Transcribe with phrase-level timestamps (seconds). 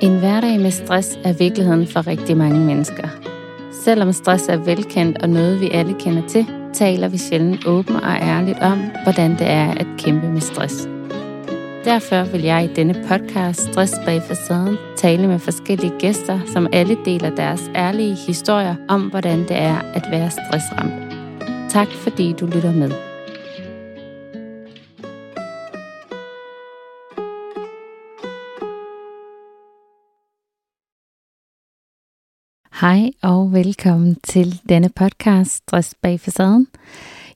[0.00, 3.08] En hverdag med stress er virkeligheden for rigtig mange mennesker.
[3.72, 8.12] Selvom stress er velkendt og noget, vi alle kender til, taler vi sjældent åbent og
[8.22, 10.88] ærligt om, hvordan det er at kæmpe med stress.
[11.84, 16.96] Derfor vil jeg i denne podcast Stress bag facaden tale med forskellige gæster, som alle
[17.04, 20.92] deler deres ærlige historier om, hvordan det er at være stressramt.
[21.70, 23.07] Tak fordi du lytter med.
[32.80, 36.66] Hej og velkommen til denne podcast Stress bag facaden.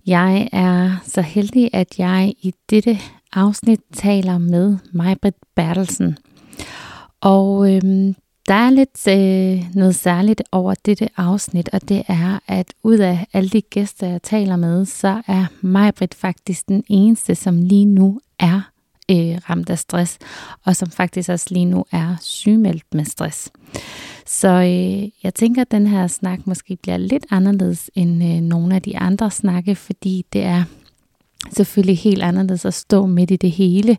[0.06, 2.98] Jeg er så heldig, at jeg i dette
[3.32, 6.18] afsnit taler med Majbrit Bertelsen.
[7.20, 8.14] Og øhm,
[8.48, 13.26] der er lidt øh, noget særligt over dette afsnit, og det er, at ud af
[13.32, 18.20] alle de gæster, jeg taler med, så er Majbrit faktisk den eneste, som lige nu
[18.38, 18.71] er
[19.10, 20.18] øh, ramt af stress,
[20.64, 23.50] og som faktisk også lige nu er sygemeldt med stress.
[24.26, 28.74] Så øh, jeg tænker, at den her snak måske bliver lidt anderledes end øh, nogle
[28.74, 30.64] af de andre snakke, fordi det er
[31.50, 33.96] selvfølgelig helt anderledes at stå midt i det hele,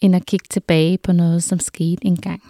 [0.00, 2.42] end at kigge tilbage på noget, som skete engang.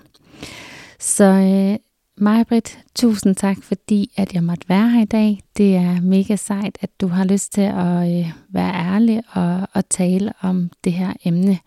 [0.98, 1.87] Så øh,
[2.20, 5.42] Majbrit, tusind tak, fordi at jeg måtte være her i dag.
[5.56, 9.88] Det er mega sejt, at du har lyst til at øh, være ærlig og, og
[9.88, 11.58] tale om det her emne.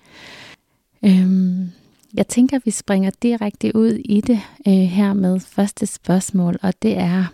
[1.06, 1.72] Øhm,
[2.14, 6.74] jeg tænker, at vi springer direkte ud i det øh, her med første spørgsmål, og
[6.82, 7.26] det er,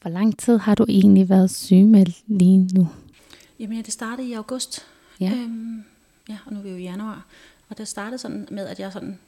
[0.00, 2.88] hvor lang tid har du egentlig været sygemeldt lige nu?
[3.58, 4.86] Jamen ja, det startede i august.
[5.20, 5.32] Ja.
[5.32, 5.84] Øhm,
[6.28, 7.26] ja, og nu er vi jo i januar.
[7.68, 9.18] Og det startede sådan med, at jeg sådan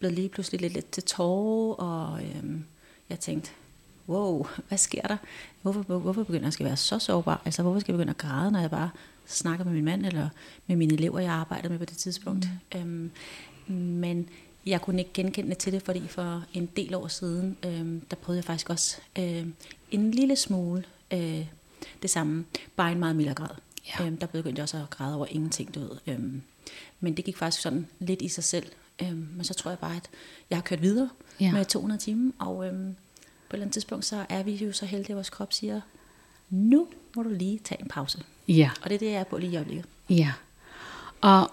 [0.00, 2.64] blev lige pludselig lidt, lidt til tårer, og øhm,
[3.10, 3.50] jeg tænkte,
[4.08, 5.16] wow, hvad sker der?
[5.62, 7.42] Hvorfor, hvor, hvorfor begynder jeg at være så sårbar?
[7.44, 8.90] Altså, hvorfor skal jeg begynde at græde, når jeg bare
[9.26, 10.28] snakker med min mand, eller
[10.66, 12.48] med mine elever, jeg arbejdede med på det tidspunkt?
[12.74, 12.80] Mm.
[12.80, 13.10] Øhm,
[13.76, 14.28] men
[14.66, 18.38] jeg kunne ikke genkende til det, fordi for en del år siden, øhm, der prøvede
[18.38, 19.46] jeg faktisk også øh,
[19.90, 21.46] en lille smule øh,
[22.02, 22.44] det samme,
[22.76, 23.54] bare en meget mildere grad.
[23.86, 24.06] Ja.
[24.06, 25.90] Øhm, der begyndte jeg også at græde over ingenting, du ved.
[26.06, 26.42] Øhm,
[27.00, 28.66] men det gik faktisk sådan lidt i sig selv.
[29.02, 30.10] Øhm, men så tror jeg bare, at
[30.50, 31.08] jeg har kørt videre
[31.40, 31.52] ja.
[31.52, 32.94] med 200 timer, og øhm,
[33.48, 35.80] på et eller andet tidspunkt, så er vi jo så heldige, at vores krop siger,
[36.50, 38.18] nu må du lige tage en pause.
[38.48, 38.70] Ja.
[38.82, 39.86] Og det er det, jeg er på lige i øjeblikket.
[40.10, 40.32] Ja.
[41.20, 41.50] Og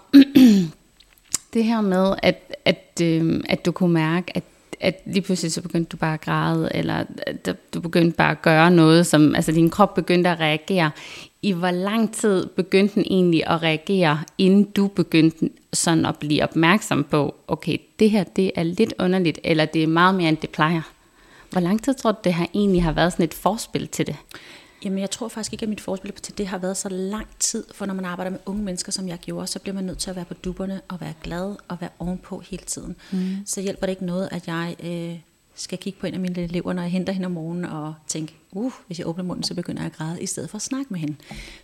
[1.54, 4.44] det her med, at, at, øh, at du kunne mærke, at
[4.80, 8.42] at lige pludselig så begyndte du bare at græde, eller at du begyndte bare at
[8.42, 10.90] gøre noget, som, altså din krop begyndte at reagere.
[11.42, 16.42] I hvor lang tid begyndte den egentlig at reagere, inden du begyndte sådan at blive
[16.42, 20.36] opmærksom på, okay, det her det er lidt underligt, eller det er meget mere end
[20.36, 20.82] det plejer?
[21.50, 24.16] Hvor lang tid tror du, det her egentlig har været sådan et forspil til det?
[24.84, 27.64] Jamen, jeg tror faktisk ikke, at mit forspil til det har været så lang tid,
[27.74, 30.10] for når man arbejder med unge mennesker, som jeg gjorde, så bliver man nødt til
[30.10, 32.96] at være på duberne og være glad og være ovenpå hele tiden.
[33.12, 33.36] Mm.
[33.46, 35.18] Så hjælper det ikke noget, at jeg øh,
[35.58, 38.34] skal kigge på en af mine elever, når jeg henter hende om morgenen og tænke,
[38.52, 40.86] uh, hvis jeg åbner munden, så begynder jeg at græde, i stedet for at snakke
[40.90, 41.16] med hende.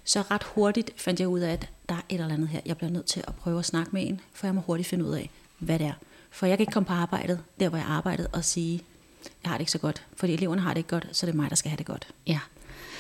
[0.05, 2.61] Så ret hurtigt fandt jeg ud af, at der er et eller andet her.
[2.67, 5.05] Jeg bliver nødt til at prøve at snakke med en, for jeg må hurtigt finde
[5.05, 5.93] ud af, hvad det er.
[6.31, 8.81] For jeg kan ikke komme på arbejdet, der hvor jeg arbejdede, og sige,
[9.43, 10.07] jeg har det ikke så godt.
[10.17, 12.09] Fordi eleverne har det ikke godt, så det er mig, der skal have det godt.
[12.27, 12.39] Ja.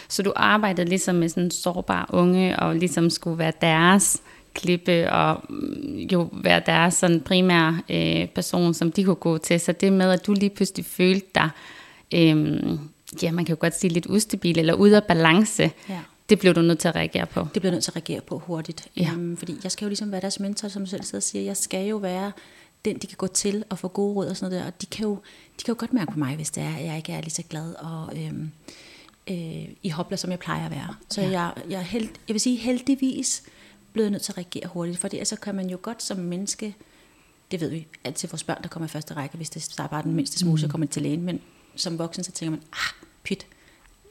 [0.09, 4.22] Så du arbejdede ligesom med sådan en sårbar unge, og ligesom skulle være deres
[4.54, 5.42] klippe, og
[6.12, 9.60] jo være deres sådan primære øh, person, som de kunne gå til.
[9.60, 11.50] Så det med, at du lige pludselig følte dig,
[12.15, 12.78] øh,
[13.22, 15.98] ja, man kan jo godt sige lidt ustabil, eller ude af balance, ja.
[16.28, 17.47] det blev du nødt til at reagere på.
[17.54, 18.88] Det blev nødt til at reagere på hurtigt.
[18.97, 19.10] Ja.
[19.15, 21.44] Um, fordi jeg skal jo ligesom være deres mentor, som selv sidder og siger.
[21.44, 22.32] Jeg skal jo være
[22.84, 24.72] den, de kan gå til og få gode råd og sådan noget der.
[24.72, 25.15] Og de kan jo,
[25.60, 27.31] de kan jo godt mærke på mig, hvis det er, at jeg ikke er lige
[27.31, 28.12] så glad og...
[28.16, 28.50] Øhm,
[29.31, 30.94] øh, i hopla, som jeg plejer at være.
[31.10, 31.31] Så ja.
[31.31, 33.42] jeg, jeg, held, jeg vil sige heldigvis
[33.94, 36.77] blevet nødt til at reagere hurtigt, for så kan man jo godt som menneske,
[37.50, 40.03] det ved vi altid vores børn, der kommer i første række, hvis det er bare
[40.03, 40.59] den mindste smule, mm.
[40.59, 41.41] så kommer til lægen, men
[41.77, 43.47] som voksen, så tænker man, ah, pyt,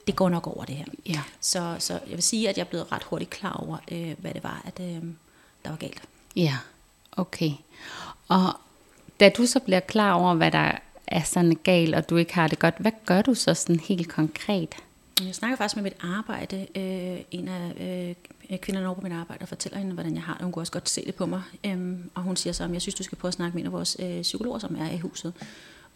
[0.06, 0.84] det går nok over det her.
[1.06, 1.22] Ja.
[1.40, 4.34] Så, så jeg vil sige, at jeg er blevet ret hurtigt klar over, øh, hvad
[4.34, 5.02] det var, at øh,
[5.64, 6.02] der var galt.
[6.36, 6.56] Ja,
[7.12, 7.50] okay.
[8.28, 8.52] Og
[9.20, 10.72] da du så bliver klar over, hvad der
[11.06, 14.08] er sådan galt, og du ikke har det godt, hvad gør du så sådan helt
[14.08, 14.76] konkret?
[15.22, 16.66] Jeg snakker faktisk med mit arbejde.
[16.74, 18.14] Øh, en af
[18.50, 20.42] øh, kvinderne over på mit arbejde og fortæller hende, hvordan jeg har det.
[20.42, 21.42] Hun kunne også godt se det på mig.
[21.66, 23.66] Øhm, og hun siger så, at jeg synes, du skal prøve at snakke med en
[23.66, 25.32] af vores øh, psykologer, som er i huset.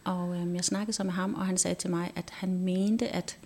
[0.05, 3.09] Og øh, jeg snakkede så med ham, og han sagde til mig, at han mente,
[3.09, 3.37] at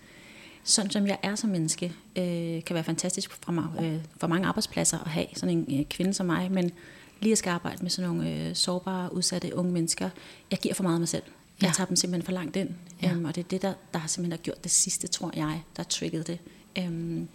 [0.63, 1.85] sådan som jeg er som menneske,
[2.15, 5.85] øh, kan være fantastisk for, mig, øh, for mange arbejdspladser at have sådan en øh,
[5.85, 6.51] kvinde som mig.
[6.51, 6.71] Men
[7.19, 10.09] lige at skal arbejde med sådan nogle øh, sårbare, udsatte unge mennesker,
[10.51, 11.23] jeg giver for meget af mig selv.
[11.63, 11.73] Jeg ja.
[11.73, 12.69] tager dem simpelthen for langt ind.
[13.01, 13.11] Ja.
[13.11, 15.83] Øhm, og det er det, der, der har simpelthen gjort det sidste, tror jeg, der
[15.83, 16.39] triggede det.
[16.77, 17.27] Øhm,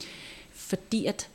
[0.53, 1.29] fordi at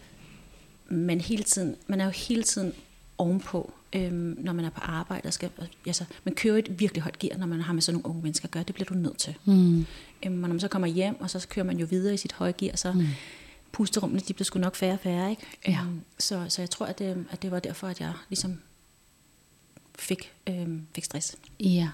[0.90, 2.74] man hele tiden, man er jo hele tiden
[3.18, 5.28] ovenpå, øhm, når man er på arbejde.
[5.28, 5.50] Og skal,
[5.88, 8.46] altså, man kører et virkelig højt gear, når man har med sådan nogle unge mennesker
[8.46, 8.64] at gøre.
[8.64, 9.36] Det bliver du nødt til.
[9.46, 9.80] Mm.
[9.80, 9.86] Øhm,
[10.24, 12.54] og når man så kommer hjem, og så kører man jo videre i sit høje
[12.58, 13.06] gear, så mm.
[13.72, 15.30] pusterummene, de bliver sgu nok færre og færre.
[15.30, 15.42] Ikke?
[15.68, 15.80] Ja.
[15.82, 18.60] Øhm, så, så jeg tror, at det, at det var derfor, at jeg ligesom
[20.00, 21.36] fik, øhm, fik stress.
[21.60, 21.90] Ja.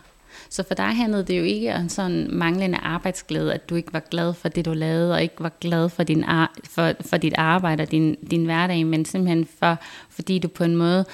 [0.49, 4.03] Så for dig handlede det jo ikke om sådan manglende arbejdsglæde, at du ikke var
[4.11, 7.33] glad for det, du lavede, og ikke var glad for, din ar- for, for dit
[7.37, 9.77] arbejde og din, din hverdag, men simpelthen for,
[10.09, 11.05] fordi du på en måde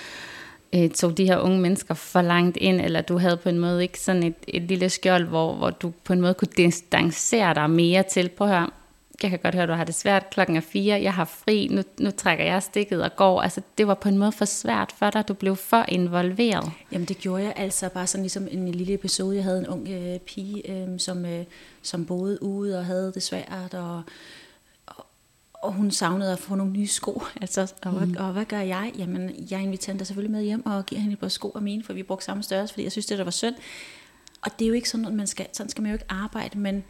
[0.75, 3.81] øh, tog de her unge mennesker for langt ind, eller du havde på en måde
[3.81, 7.69] ikke sådan et, et lille skjold, hvor, hvor du på en måde kunne distancere dig
[7.69, 8.69] mere til, prøv at høre,
[9.23, 11.67] jeg kan godt høre, at du har det svært, klokken er fire, jeg har fri,
[11.71, 13.41] nu, nu trækker jeg stikket og går.
[13.41, 16.71] Altså, det var på en måde for svært for dig, du blev for involveret.
[16.91, 19.35] Jamen, det gjorde jeg altså bare sådan ligesom en lille episode.
[19.35, 21.45] Jeg havde en ung øh, pige, øh, som, øh,
[21.81, 24.03] som boede ude og havde det svært, og,
[24.85, 25.06] og,
[25.53, 27.21] og hun savnede at få nogle nye sko.
[27.41, 28.15] Altså, og, mm.
[28.19, 28.91] og, og hvad gør jeg?
[28.97, 31.83] Jamen, jeg inviterer hende selvfølgelig med hjem og giver hende et par sko af mine,
[31.83, 33.56] for vi brugte samme størrelse, fordi jeg synes, det der var synd.
[34.41, 36.59] Og det er jo ikke sådan, at man skal, sådan skal man jo ikke arbejde,
[36.59, 36.83] men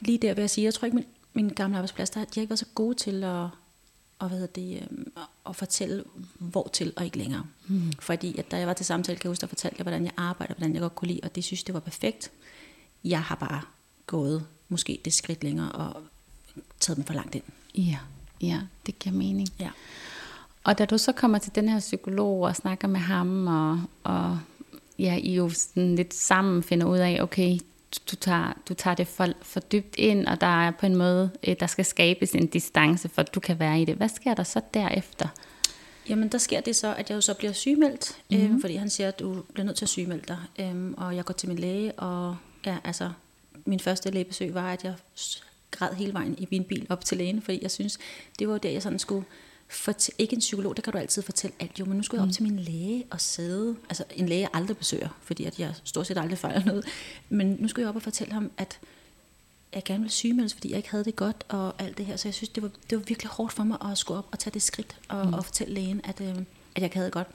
[0.00, 2.40] lige der vil jeg sige, jeg tror ikke, min min gamle arbejdsplads, der, de har
[2.40, 3.48] ikke været så gode til at,
[4.18, 4.98] og hvad det, øh,
[5.48, 6.04] at fortælle,
[6.38, 7.44] hvor til og ikke længere.
[7.66, 7.92] Mm.
[8.00, 10.12] Fordi at da jeg var til samtale, kan jeg huske, der fortalte jeg, hvordan jeg
[10.16, 12.30] arbejder, hvordan jeg godt kunne lide, og det synes det var perfekt.
[13.04, 13.60] Jeg har bare
[14.06, 16.02] gået måske det skridt længere og
[16.80, 17.44] taget dem for langt ind.
[17.74, 17.98] Ja,
[18.40, 19.48] ja det giver mening.
[19.60, 19.70] Ja.
[20.64, 24.38] Og da du så kommer til den her psykolog og snakker med ham, og, og
[24.98, 27.58] ja, I jo sådan lidt sammen finder ud af, okay,
[28.10, 31.30] du tager, du tager det for, for dybt ind, og der er på en måde,
[31.48, 33.94] øh, der skal skabes en distance, for at du kan være i det.
[33.94, 35.28] Hvad sker der så derefter?
[36.08, 38.54] Jamen, der sker det så, at jeg jo så bliver sygemeldt, mm-hmm.
[38.54, 40.38] øh, fordi han siger, at du bliver nødt til at sygemelde dig.
[40.58, 42.36] Øh, og jeg går til min læge, og
[42.66, 43.10] ja, altså,
[43.64, 44.94] min første lægebesøg var, at jeg
[45.70, 47.98] græd hele vejen i min bil op til lægen, fordi jeg synes,
[48.38, 49.24] det var der, jeg sådan skulle
[49.72, 52.22] for ikke en psykolog, der kan du altid fortælle alt jo, men nu skulle jeg
[52.22, 52.32] op mm.
[52.32, 56.06] til min læge og sidde, altså en læge jeg aldrig besøger, fordi at jeg stort
[56.06, 56.84] set aldrig fejler noget,
[57.28, 58.80] men nu skulle jeg op og fortælle ham, at
[59.74, 62.28] jeg gerne ville sygemeldes, fordi jeg ikke havde det godt og alt det her, så
[62.28, 64.54] jeg synes, det var, det var virkelig hårdt for mig at skulle op og tage
[64.54, 65.34] det skridt og, mm.
[65.34, 66.36] og fortælle lægen, at, øh, at
[66.76, 67.28] jeg ikke havde det godt.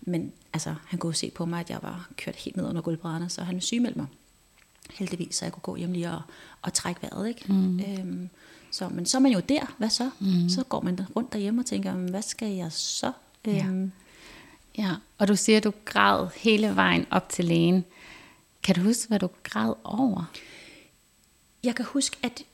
[0.00, 3.28] Men altså, han kunne se på mig, at jeg var kørt helt ned under gulvbrædderne,
[3.28, 4.06] så han sygemeldte mig
[4.90, 6.22] heldigvis, så jeg kunne gå hjem lige og,
[6.62, 7.28] og trække vejret.
[7.28, 7.52] Ikke?
[7.52, 7.80] Mm.
[7.80, 8.30] Øhm,
[8.72, 10.10] så, men så er man jo der, hvad så?
[10.20, 10.48] Mm.
[10.48, 13.12] Så går man rundt derhjemme og tænker, hvad skal jeg så?
[13.46, 13.66] Ja.
[13.66, 13.92] Øhm.
[14.78, 17.84] ja, og du siger, at du græd hele vejen op til lægen.
[18.62, 20.32] Kan du huske, hvad du græd over?
[21.64, 22.44] Jeg kan huske, at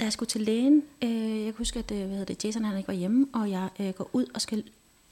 [0.00, 2.64] da jeg skulle til lægen, øh, jeg kan huske, at øh, hvad hedder det, Jason
[2.64, 4.64] han ikke var hjemme, og jeg øh, går ud og skal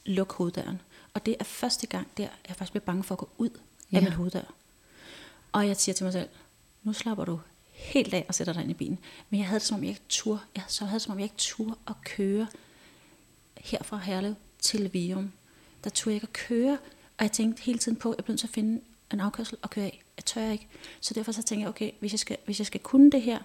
[0.06, 0.81] lukke hoveddøren.
[1.14, 3.50] Og det er første gang der, jeg faktisk bliver bange for at gå ud
[3.93, 3.96] ja.
[3.96, 4.55] af min hoveddør.
[5.52, 6.28] Og jeg siger til mig selv,
[6.82, 7.40] nu slapper du
[7.82, 8.99] helt af og sætter dig ind i bilen.
[9.31, 10.44] Men jeg havde det som om, jeg ikke tur.
[10.56, 12.46] Jeg så havde det som om, jeg ikke tur at køre
[13.56, 15.32] her fra Herlev til Virum.
[15.84, 16.79] Der turde jeg ikke at køre,
[17.19, 18.81] og jeg tænkte hele tiden på, at jeg blev nødt til at finde
[19.12, 20.02] en afkørsel og køre af.
[20.17, 20.69] Jeg tør ikke.
[21.00, 23.38] Så derfor så tænkte jeg, okay, hvis jeg skal, hvis jeg skal kunne det her,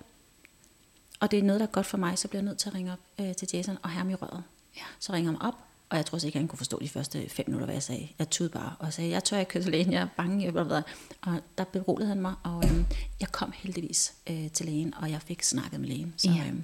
[1.19, 2.75] og det er noget, der er godt for mig, så bliver jeg nødt til at
[2.75, 4.43] ringe op øh, til Jason og have ham i røret.
[4.75, 4.81] Ja.
[4.99, 5.55] Så ringer han op,
[5.89, 8.07] og jeg tror ikke, han kunne forstå de første fem minutter, hvad jeg sagde.
[8.19, 10.45] Jeg tudede bare og sagde, jeg tør ikke køre til lægen, jeg er bange.
[10.45, 10.81] Jeg ved,
[11.21, 12.85] og der beroligede han mig, og øhm,
[13.19, 16.13] jeg kom heldigvis øh, til lægen, og jeg fik snakket med lægen.
[16.17, 16.47] Så, ja.
[16.47, 16.63] øhm,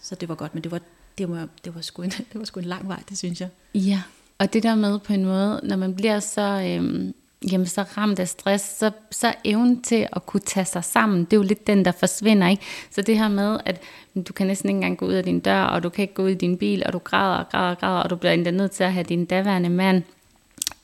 [0.00, 0.80] så det var godt, men det var,
[1.18, 3.48] det var, det var, sgu en, det var sgu en lang vej, det synes jeg.
[3.74, 4.02] Ja,
[4.38, 6.62] og det der med på en måde, når man bliver så...
[6.66, 7.14] Øhm
[7.52, 11.32] jamen så ramt af stress, så, så evnen til at kunne tage sig sammen, det
[11.32, 12.48] er jo lidt den, der forsvinder.
[12.48, 12.62] Ikke?
[12.90, 13.82] Så det her med, at
[14.28, 16.22] du kan næsten ikke engang gå ud af din dør, og du kan ikke gå
[16.22, 18.50] ud i din bil, og du græder og græder og græder, og du bliver endda
[18.50, 20.02] nødt til at have din daværende mand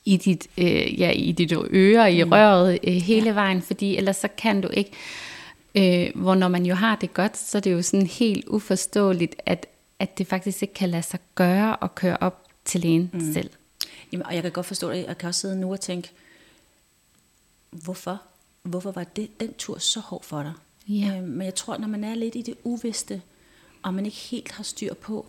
[0.05, 2.31] i dit, øh, ja, i dit øre, i mm.
[2.33, 3.33] røret øh, hele ja.
[3.33, 4.90] vejen, fordi ellers så kan du ikke.
[5.75, 9.37] Øh, hvor når man jo har det godt, så er det jo sådan helt uforståeligt,
[9.47, 9.67] at,
[9.99, 13.33] at det faktisk ikke kan lade sig gøre at køre op til lægen mm.
[13.33, 13.50] selv.
[14.12, 15.05] Jamen, og jeg kan godt forstå det.
[15.09, 16.11] Jeg kan også sidde nu og tænke,
[17.83, 18.23] hvorfor?
[18.62, 20.52] Hvorfor var det, den tur så hård for dig?
[20.88, 21.16] Ja.
[21.16, 23.23] Øh, men jeg tror, når man er lidt i det uvidste,
[23.83, 25.26] og man ikke helt har styr på,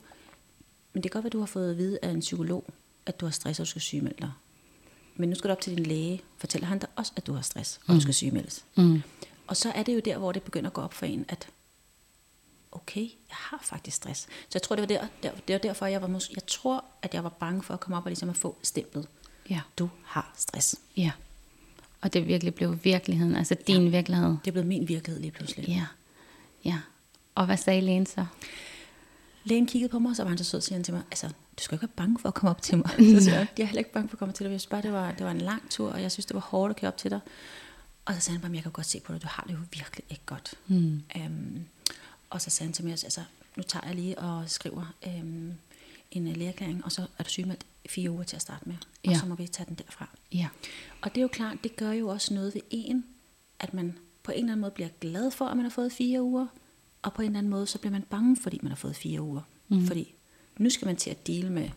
[0.93, 2.63] men det kan godt være, at du har fået at vide af en psykolog,
[3.05, 4.31] at du har stress, og du skal sygemelde dig.
[5.15, 6.21] Men nu skal du op til din læge.
[6.37, 7.95] Fortæller han dig også, at du har stress, og mm.
[7.95, 8.65] du skal sygemeldes.
[8.75, 9.01] Mm.
[9.47, 11.49] Og så er det jo der, hvor det begynder at gå op for en, at
[12.71, 14.21] okay, jeg har faktisk stress.
[14.21, 16.85] Så jeg tror, det var, der, der, det var derfor, jeg var måske, jeg tror,
[17.01, 19.07] at jeg var bange for at komme op og ligesom at få stemplet.
[19.49, 19.61] Ja.
[19.79, 20.75] Du har stress.
[20.97, 21.11] Ja.
[22.05, 24.35] Og det virkelig blev virkeligheden, altså din ja, virkelighed.
[24.45, 25.67] Det blev min virkelighed lige pludselig.
[25.67, 25.85] Ja,
[26.65, 26.79] ja.
[27.35, 28.25] Og hvad sagde lægen så?
[29.43, 31.27] Lægen kiggede på mig, og så var han så sød, siger han til mig, altså,
[31.27, 32.89] du skal ikke være bange for at komme op til mig.
[33.15, 34.51] så siger jeg, jeg er heller ikke bange for at komme til dig.
[34.51, 36.41] Jeg synes bare, det var, det var en lang tur, og jeg synes, det var
[36.41, 37.19] hårdt at køre op til dig.
[38.05, 39.59] Og så sagde han bare, jeg kan godt se på dig, du har det jo
[39.74, 40.53] virkelig ikke godt.
[40.67, 41.03] Mm.
[41.15, 41.65] Um,
[42.29, 43.21] og så sagde han til mig, altså,
[43.55, 45.53] nu tager jeg lige og skriver um,
[46.12, 48.75] en lægeerklæring, og så er du sygemeldt fire uger til at starte med,
[49.05, 49.17] og Ja.
[49.19, 50.09] så må vi tage den derfra.
[50.33, 50.47] Ja.
[51.01, 53.05] Og det er jo klart, det gør jo også noget ved en,
[53.59, 56.21] at man på en eller anden måde bliver glad for, at man har fået fire
[56.23, 56.47] uger,
[57.01, 59.21] og på en eller anden måde, så bliver man bange, fordi man har fået fire
[59.21, 59.41] uger.
[59.69, 59.87] Mm.
[59.87, 60.13] Fordi
[60.57, 61.69] nu skal man til at dele med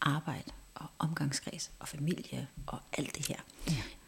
[0.00, 3.36] arbejde og omgangskreds og familie og alt det her.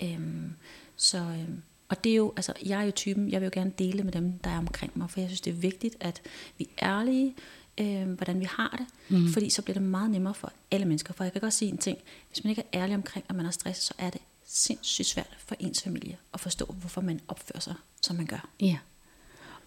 [0.00, 0.14] Ja.
[0.14, 0.52] Øhm,
[0.97, 3.73] så, øhm, og det er jo, altså jeg er jo typen, jeg vil jo gerne
[3.78, 6.23] dele med dem, der er omkring mig, for jeg synes, det er vigtigt, at
[6.59, 7.35] vi er ærlige,
[7.81, 9.33] øh, hvordan vi har det, mm.
[9.33, 11.14] fordi så bliver det meget nemmere for alle mennesker.
[11.14, 11.99] For jeg kan godt sige en ting,
[12.29, 15.37] hvis man ikke er ærlig omkring, at man har stress, så er det sindssygt svært
[15.47, 18.49] for ens familie at forstå, hvorfor man opfører sig, som man gør.
[18.61, 18.76] Ja.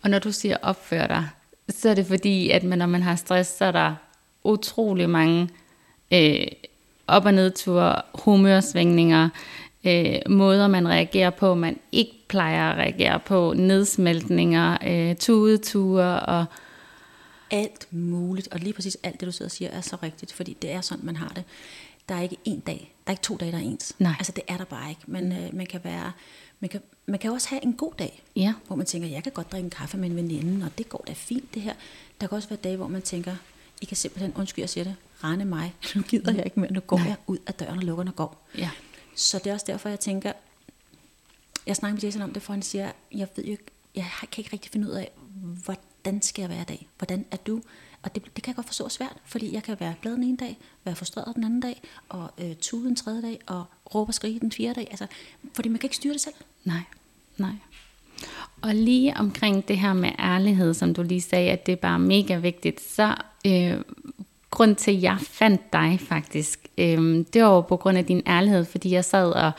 [0.01, 1.29] Og når du siger opfør dig,
[1.69, 3.95] så er det fordi, at man, når man har stress, så er der
[4.43, 5.49] utrolig mange
[6.11, 6.47] øh,
[7.07, 9.29] op- og nedture, humørsvingninger,
[9.85, 16.45] øh, måder man reagerer på, man ikke plejer at reagere på, nedsmeltninger, øh, tudeture og
[17.51, 20.57] alt muligt, og lige præcis alt det, du sidder og siger, er så rigtigt, fordi
[20.61, 21.43] det er sådan, man har det.
[22.09, 23.93] Der er ikke en dag, der er ikke to dage, der er ens.
[23.99, 24.13] Nej.
[24.19, 25.01] Altså, det er der bare ikke.
[25.07, 26.11] Men øh, man kan være,
[26.59, 29.31] man kan, man kan også have en god dag, ja, hvor man tænker, jeg kan
[29.31, 31.73] godt drikke en kaffe med en veninde, og det går da fint, det her.
[32.21, 33.35] Der kan også være dage, hvor man tænker,
[33.81, 36.79] I kan simpelthen, undskyld, jeg siger det, rende mig, nu gider jeg ikke mere, nu
[36.79, 37.07] går Nej.
[37.07, 38.47] jeg ud af døren og lukker den og går.
[38.57, 38.69] ja,
[39.15, 40.33] Så det er også derfor, jeg tænker,
[41.67, 43.63] jeg snakker med Jason om det, for han siger, jeg ved jo ikke,
[43.95, 45.11] jeg kan ikke rigtig finde ud af,
[45.63, 45.83] hvordan
[46.21, 46.87] skal jeg være i dag?
[46.97, 47.61] Hvordan er du?
[48.03, 50.23] Og det, det kan jeg godt forstå er svært, fordi jeg kan være glad den
[50.23, 53.63] ene dag, være frustreret den anden dag, og øh, tude den tredje dag, og
[53.95, 54.87] råbe og skrige den fjerde dag.
[54.91, 55.07] Altså,
[55.53, 56.33] fordi man kan ikke styre det selv.
[56.63, 56.81] nej,
[57.37, 57.51] nej.
[58.61, 61.99] Og lige omkring det her med ærlighed, som du lige sagde, at det er bare
[61.99, 63.15] mega vigtigt, så
[63.47, 63.81] øh,
[64.51, 68.65] grund til, at jeg fandt dig faktisk, øh, det var på grund af din ærlighed,
[68.65, 69.51] fordi jeg sad og,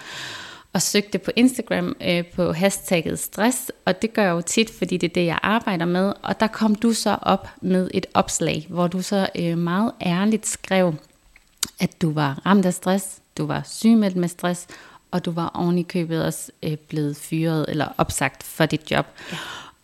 [0.77, 4.97] og søgte på Instagram øh, på hashtagget stress, og det gør jeg jo tit, fordi
[4.97, 8.67] det er det, jeg arbejder med, og der kom du så op med et opslag,
[8.69, 10.95] hvor du så øh, meget ærligt skrev,
[11.81, 14.67] at du var ramt af stress, du var sygemeldt med stress,
[15.11, 19.07] og du var oven i købet også øh, blevet fyret eller opsagt for dit job.
[19.33, 19.37] Ja.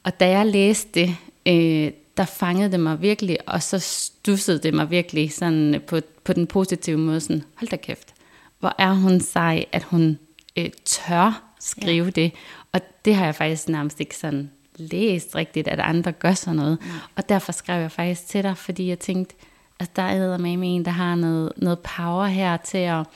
[0.03, 4.75] Og da jeg læste det, øh, der fangede det mig virkelig, og så stussede det
[4.75, 8.15] mig virkelig sådan på, på den positive måde, sådan, hold da kæft,
[8.61, 10.19] hvor er hun sej, at hun
[10.57, 12.11] øh, tør skrive ja.
[12.11, 12.33] det.
[12.73, 16.79] Og det har jeg faktisk nærmest ikke sådan læst rigtigt, at andre gør sådan noget.
[16.83, 16.89] Ja.
[17.17, 19.35] Og derfor skrev jeg faktisk til dig, fordi jeg tænkte,
[19.79, 23.07] at der er med en, der har noget, noget power her til at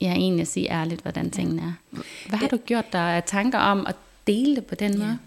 [0.00, 2.00] ja, egentlig sige ærligt, hvordan tingene er.
[2.28, 3.96] Hvad har du gjort dig af tanker om at
[4.26, 5.18] dele det på den måde?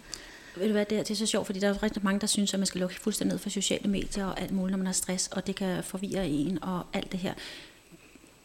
[0.55, 2.27] Ved du hvad, det er, det er så sjovt, fordi der er rigtig mange, der
[2.27, 4.85] synes, at man skal lukke fuldstændig ned for sociale medier og alt muligt, når man
[4.85, 7.33] har stress, og det kan forvirre en og alt det her.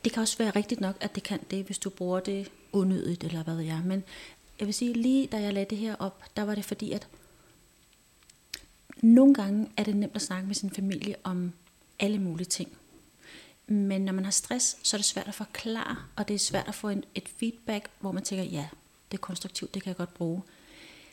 [0.06, 3.24] Det kan også være rigtigt nok, at det kan det, hvis du bruger det unødigt,
[3.24, 3.82] eller hvad ved jeg.
[3.84, 4.04] Men
[4.58, 7.08] jeg vil sige, lige da jeg lagde det her op, der var det fordi, at
[9.02, 11.52] nogle gange er det nemt at snakke med sin familie om
[11.98, 12.72] alle mulige ting.
[13.66, 16.68] Men når man har stress, så er det svært at forklare, og det er svært
[16.68, 18.68] at få en, et feedback, hvor man tænker, ja,
[19.10, 20.42] det er konstruktivt, det kan jeg godt bruge.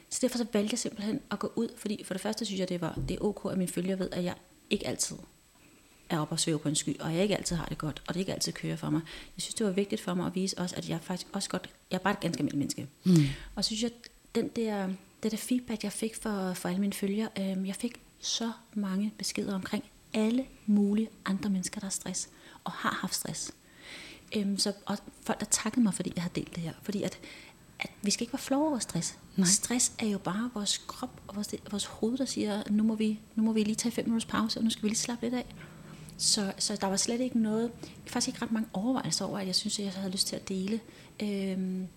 [0.09, 2.69] Så derfor så valgte jeg simpelthen at gå ud, fordi for det første synes jeg,
[2.69, 4.35] det, var, det er ok, at mine følgere ved, at jeg
[4.69, 5.17] ikke altid
[6.09, 8.13] er oppe og svæve på en sky, og jeg ikke altid har det godt, og
[8.13, 9.01] det ikke altid kører for mig.
[9.37, 11.69] Jeg synes, det var vigtigt for mig at vise også, at jeg faktisk også godt,
[11.91, 12.87] jeg er bare et ganske almindeligt menneske.
[13.03, 13.27] Mm.
[13.55, 13.91] Og så synes jeg,
[14.35, 14.89] den der,
[15.23, 19.13] det der feedback, jeg fik for, for alle mine følgere, øh, jeg fik så mange
[19.17, 19.83] beskeder omkring
[20.13, 22.29] alle mulige andre mennesker, der har stress,
[22.63, 23.51] og har haft stress.
[24.35, 26.73] Øhm, så, og folk, der takkede mig, fordi jeg har delt det her.
[26.81, 27.19] Fordi at,
[27.79, 29.17] at vi skal ikke være flove over stress.
[29.35, 29.47] Nej.
[29.47, 33.19] Stress er jo bare vores krop og vores, vores hoved, der siger, nu må, vi,
[33.35, 35.33] nu må vi lige tage fem minutters pause, og nu skal vi lige slappe lidt
[35.33, 35.45] af.
[36.23, 37.71] Så, så der var slet ikke noget,
[38.05, 40.49] faktisk ikke ret mange overvejelser over, at jeg synes, at jeg havde lyst til at
[40.49, 40.79] dele,
[41.23, 41.87] øhm,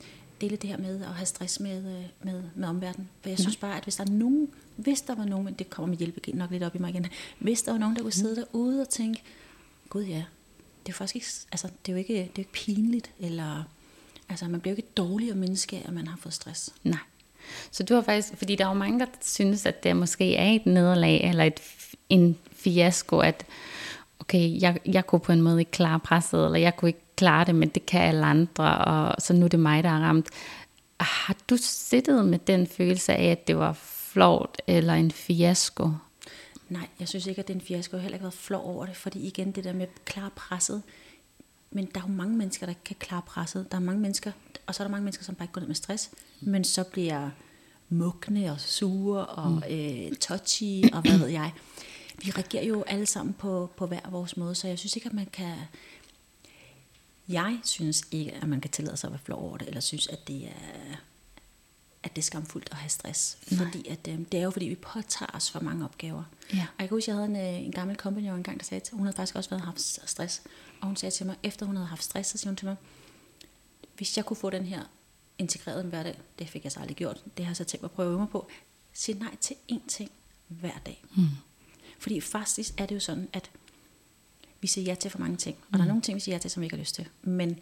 [0.40, 3.08] dele det her med at have stress med, øh, med, med omverdenen.
[3.20, 5.70] For jeg synes bare, at hvis der er nogen, hvis der var nogen, men det
[5.70, 7.06] kommer med hjælp nok lidt op i mig igen,
[7.38, 9.22] hvis der var nogen, der kunne sidde derude og tænke,
[9.88, 10.24] gud ja,
[10.86, 13.64] det er faktisk ikke, altså, det er jo ikke, det er jo ikke pinligt, eller,
[14.28, 16.70] altså, man bliver jo ikke et dårligere menneske, at man har fået stress.
[16.84, 17.00] Nej.
[17.70, 20.50] Så du har faktisk, fordi der er jo mange, der synes, at det måske er
[20.50, 21.60] et nederlag, eller et,
[22.08, 23.46] en fiasko, at
[24.26, 27.44] okay, jeg, jeg kunne på en måde ikke klare presset, eller jeg kunne ikke klare
[27.44, 30.28] det, men det kan alle andre, og så nu er det mig, der er ramt.
[31.00, 35.90] Har du siddet med den følelse af, at det var flot eller en fiasko?
[36.68, 37.96] Nej, jeg synes ikke, at det er en fiasko.
[37.96, 40.82] Jeg har heller ikke været flov over det, fordi igen, det der med klare presset,
[41.70, 43.66] men der er jo mange mennesker, der ikke kan klare presset.
[43.70, 44.32] Der er mange mennesker,
[44.66, 46.84] og så er der mange mennesker, som bare ikke går ned med stress, men så
[46.84, 47.30] bliver
[47.88, 49.62] mugne og sure og mm.
[49.70, 51.52] øh, touchy og hvad ved jeg.
[52.24, 55.12] Vi reagerer jo alle sammen på, på hver vores måde, så jeg synes ikke, at
[55.12, 55.56] man kan...
[57.28, 60.06] Jeg synes ikke, at man kan tillade sig at være flov over det, eller synes,
[60.06, 60.96] at det er,
[62.02, 63.38] at det er skamfuldt at have stress.
[63.50, 63.64] Nej.
[63.64, 66.24] Fordi at, øh, det er jo fordi, vi påtager os for mange opgaver.
[66.52, 66.66] Ja.
[66.78, 68.94] Og jeg kan huske, jeg havde en, øh, en gammel kompagnon engang, der sagde til,
[68.94, 70.42] hun havde faktisk også været haft stress.
[70.80, 72.76] Og hun sagde til mig, efter hun havde haft stress, så siger hun til mig,
[73.96, 74.82] hvis jeg kunne få den her
[75.38, 77.88] integreret i hverdag, det fik jeg så aldrig gjort, det har jeg så tænkt mig
[77.88, 78.48] at prøve at øve mig på,
[78.92, 80.10] sige nej til én ting
[80.48, 81.04] hver dag.
[81.16, 81.24] Mm.
[81.98, 83.50] Fordi faktisk er det jo sådan, at
[84.60, 85.56] vi siger ja til for mange ting.
[85.60, 85.78] Og mm.
[85.78, 87.08] der er nogle ting, vi siger ja til, som vi ikke har lyst til.
[87.22, 87.58] Men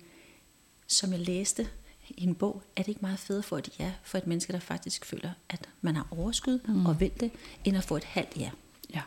[0.86, 1.68] som jeg læste
[2.08, 4.58] i en bog, er det ikke meget fedt for et ja for et menneske, der
[4.58, 6.86] faktisk føler, at man har overskud mm.
[6.86, 7.30] og vil det,
[7.64, 8.50] end at få et halvt ja.
[8.94, 9.02] Ja.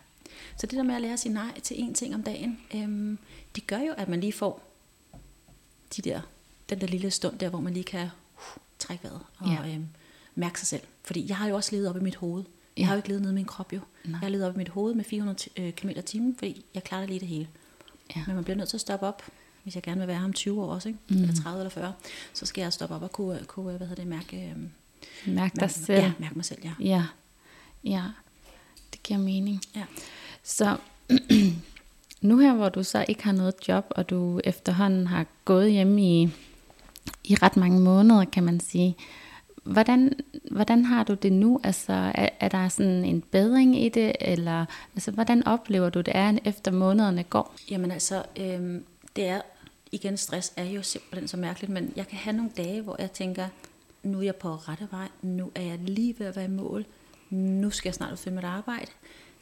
[0.58, 3.18] Så det der med at lære at sige nej til én ting om dagen, øhm,
[3.56, 4.64] det gør jo, at man lige får
[5.96, 6.22] de der,
[6.70, 9.74] den der lille stund der, hvor man lige kan uh, trække vejret og Ja.
[9.74, 9.88] øhm,
[10.36, 10.82] mærke sig selv.
[11.04, 12.44] Fordi jeg har jo også levet op i mit hoved.
[12.78, 13.80] Jeg har jo ikke levet nede i min krop jo.
[14.06, 14.12] Nej.
[14.12, 16.66] Jeg har levet op i mit hoved med 400 ti- øh, km i timen, fordi
[16.74, 17.48] jeg klarer lige det hele.
[18.16, 18.24] Ja.
[18.28, 19.24] Men man bliver nødt til at stoppe op,
[19.64, 21.00] hvis jeg gerne vil være her om 20 år også, ikke?
[21.10, 21.18] Mm.
[21.22, 21.94] eller 30 eller 40,
[22.34, 24.70] så skal jeg stoppe op og kunne, kunne hvad hedder det, mærke, øhm,
[25.26, 26.04] Mærk dig mærke, selv.
[26.04, 26.60] ja, mærke mig selv.
[26.64, 26.72] Ja.
[26.80, 27.06] Ja,
[27.84, 28.04] ja,
[28.94, 29.62] det giver mening.
[29.76, 29.84] Ja.
[30.44, 30.78] Så
[32.22, 36.02] nu her, hvor du så ikke har noget job, og du efterhånden har gået hjemme
[36.02, 36.30] i,
[37.24, 38.96] i ret mange måneder, kan man sige,
[39.68, 40.14] hvordan,
[40.52, 41.60] hvordan har du det nu?
[41.64, 46.16] Altså, er, er der sådan en bedring i det, eller altså, hvordan oplever du det
[46.16, 47.56] er, efter månederne går?
[47.72, 49.42] Jamen altså, øhm, det er,
[49.92, 53.12] igen stress er jo simpelthen så mærkeligt, men jeg kan have nogle dage, hvor jeg
[53.12, 53.48] tænker,
[54.04, 56.86] nu er jeg på rette vej, nu er jeg lige ved at være i mål,
[57.30, 58.92] nu skal jeg snart ud finde mit arbejde,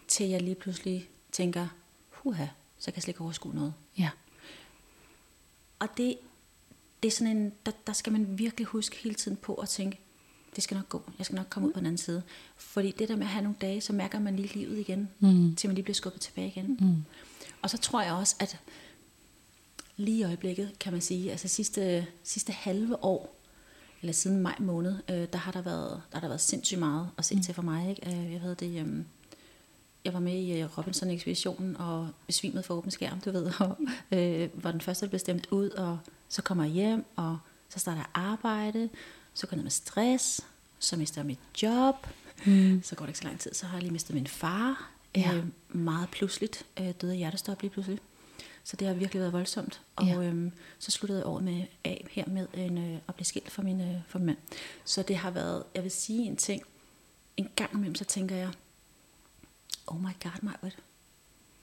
[0.08, 1.68] til jeg lige pludselig tænker,
[2.10, 2.46] huha,
[2.80, 3.74] så kan jeg slet ikke overskue noget.
[3.98, 4.10] Ja,
[5.80, 6.18] Og det,
[7.04, 10.00] det er sådan en, der, der skal man virkelig huske hele tiden på at tænke,
[10.56, 12.24] det skal nok gå, jeg skal nok komme ud på den anden side.
[12.58, 15.56] Fordi det der med at have nogle dage, så mærker man lige livet igen, Mm.
[15.56, 16.78] til man lige bliver skubbet tilbage igen.
[16.82, 17.04] Mm.
[17.62, 18.60] Og så tror jeg også, at
[19.98, 23.36] lige i øjeblikket, kan man sige, altså sidste, sidste halve år,
[24.02, 27.10] eller siden maj måned, øh, der, har der, været, der har der været sindssygt meget
[27.18, 27.42] at se mm.
[27.42, 27.90] til for mig.
[27.90, 28.26] Ikke?
[28.26, 29.04] Øh, jeg ved det, øh,
[30.06, 33.78] jeg var med i øh, Robinson-ekspeditionen og besvimede for åben skærm, du ved, og
[34.12, 37.38] øh, var den første, der blev stemt ud, og så kommer jeg hjem, og
[37.70, 38.90] så starter jeg arbejde,
[39.36, 40.42] så går jeg ned med stress,
[40.80, 42.08] så mister jeg mit job,
[42.46, 42.82] Mm.
[42.84, 45.34] så går det ikke så lang tid, så har jeg lige mistet min far, Ja.
[45.36, 48.00] øh, meget pludseligt, øh, døde af hjertestop lige pludselig.
[48.64, 49.82] Så det har virkelig været voldsomt.
[49.96, 50.22] Og Ja.
[50.22, 53.64] øhm, så sluttede jeg året med af her med en, øh, at blive skilt fra
[53.64, 54.38] min, øh, fra min mand.
[54.86, 56.62] Så det har været, jeg vil sige en ting,
[57.38, 58.52] en gang imellem, så tænker jeg,
[59.88, 60.78] oh my god, Majbert,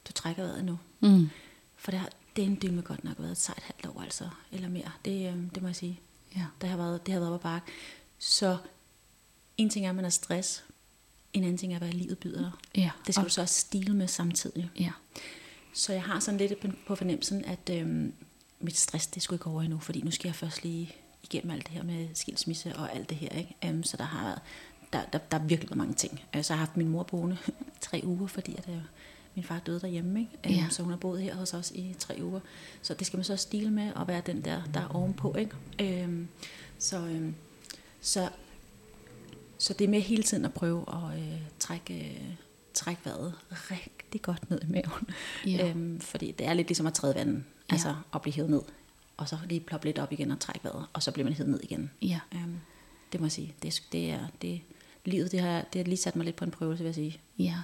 [0.09, 0.79] du trækker vejret nu.
[1.01, 1.31] Mm.
[1.77, 4.29] For det har det er en dymme godt nok været et sejt halvt år, altså,
[4.53, 4.91] eller mere.
[5.05, 6.01] Det, øh, det må jeg sige.
[6.37, 6.45] Ja.
[6.61, 7.73] Det har været, det har været op bakke.
[8.19, 8.57] Så
[9.57, 10.65] en ting er, at man er stress.
[11.33, 12.53] En anden ting er, hvad livet byder dig.
[12.77, 12.91] Ja.
[13.07, 14.71] Det skal og, du så også stile med samtidig.
[14.79, 14.91] ja.
[15.75, 16.53] Så jeg har sådan lidt
[16.87, 18.15] på, fornemmelsen, at øhm,
[18.61, 21.67] mit stress, det skulle ikke over endnu, fordi nu skal jeg først lige igennem alt
[21.67, 23.29] det her med skilsmisse og alt det her.
[23.29, 23.57] Ikke?
[23.69, 24.41] Um, så der har været,
[24.93, 26.21] der, der, der er virkelig været mange ting.
[26.43, 27.39] Så har jeg haft min mor boende
[27.81, 28.75] tre uger, fordi at, uh,
[29.35, 30.21] min far døde derhjemme.
[30.21, 30.31] Ikke?
[30.49, 30.67] Um, Ja.
[30.71, 32.41] Så hun har boet her hos os i tre uger.
[32.83, 35.35] Så det skal man så stile med og være den der, der er ovenpå.
[35.35, 36.05] Ikke?
[36.07, 36.29] Um,
[36.79, 37.35] så, um,
[38.01, 38.29] så,
[39.59, 41.25] så det er med hele tiden at prøve at uh,
[41.59, 42.35] trække, uh,
[42.75, 43.35] trække vejret
[43.71, 45.09] rigtig godt ned i maven.
[45.47, 45.69] Ja.
[45.71, 47.75] Øhm, fordi det er lidt ligesom at træde vandet, Ja.
[47.75, 48.63] altså at blive hævet ned,
[49.17, 51.51] og så lige ploppe lidt op igen og trække vejret, og så bliver man hævet
[51.51, 51.91] ned igen.
[52.03, 52.21] Ja.
[52.35, 52.57] Øhm,
[53.13, 54.61] det må jeg sige, det, det er, det,
[55.05, 57.21] livet det har, det har lige sat mig lidt på en prøvelse, vil jeg sige.
[57.45, 57.55] Ja.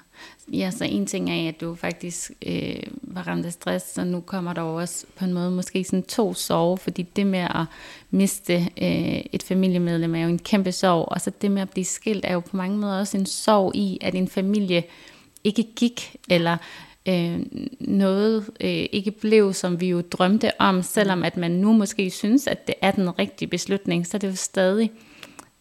[0.53, 4.21] ja, så en ting er, at du faktisk øh, var ramt af stress, så nu
[4.21, 7.65] kommer der også på en måde måske sådan to sorger, fordi det med at
[8.11, 11.85] miste øh, et familiemedlem er jo en kæmpe sorg, og så det med at blive
[11.85, 14.85] skilt er jo på mange måder også en sorg i, at en familie
[15.45, 16.57] ikke gik, eller
[17.09, 17.41] øh,
[17.81, 22.47] noget øh, ikke blev, som vi jo drømte om, selvom at man nu måske synes,
[22.47, 24.91] at det er den rigtige beslutning, så er det jo stadig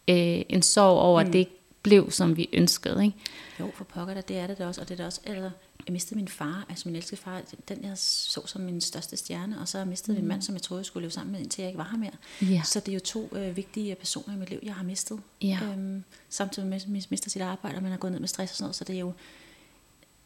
[0.08, 1.26] øh, en sorg over, mm.
[1.26, 3.04] at det ikke blev, som vi ønskede.
[3.04, 3.16] Ikke?
[3.60, 5.50] Jo, for pokker da, det er det da også, og det er da også, eller,
[5.86, 9.60] jeg mistede min far, altså min elskede far, den jeg så som min største stjerne,
[9.60, 10.14] og så mistet mm.
[10.14, 11.98] min mand, som jeg troede, jeg skulle leve sammen med, indtil jeg ikke var her
[11.98, 12.12] mere.
[12.42, 12.62] Ja.
[12.64, 15.20] Så det er jo to øh, vigtige personer i mit liv, jeg har mistet.
[15.42, 15.58] Ja.
[15.62, 18.52] Øhm, samtidig med, at man mister sit arbejde, og man har gået ned med stress
[18.52, 19.12] og sådan noget, så det er jo,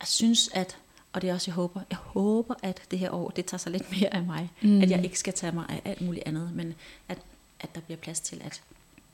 [0.00, 0.76] jeg synes, at,
[1.12, 3.72] og det er også, jeg håber, jeg håber, at det her år, det tager sig
[3.72, 4.82] lidt mere af mig, mm.
[4.82, 6.74] at jeg ikke skal tage mig af alt muligt andet, men
[7.08, 7.18] at,
[7.60, 8.62] at der bliver plads til, at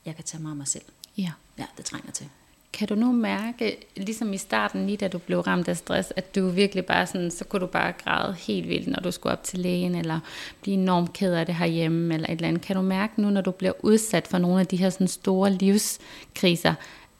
[0.04, 0.84] jeg kan tage mig af mig selv.
[1.18, 1.30] Ja.
[1.58, 2.26] Ja, det trænger til.
[2.72, 6.34] Kan du nu mærke, ligesom i starten, lige da du blev ramt af stress, at
[6.34, 9.42] du virkelig bare sådan, så kunne du bare græde helt vildt, når du skulle op
[9.42, 10.20] til lægen, eller
[10.60, 12.62] blive enormt ked af det herhjemme, eller et eller andet.
[12.62, 15.52] Kan du mærke nu, når du bliver udsat for nogle af de her sådan store
[15.52, 16.74] livskriser,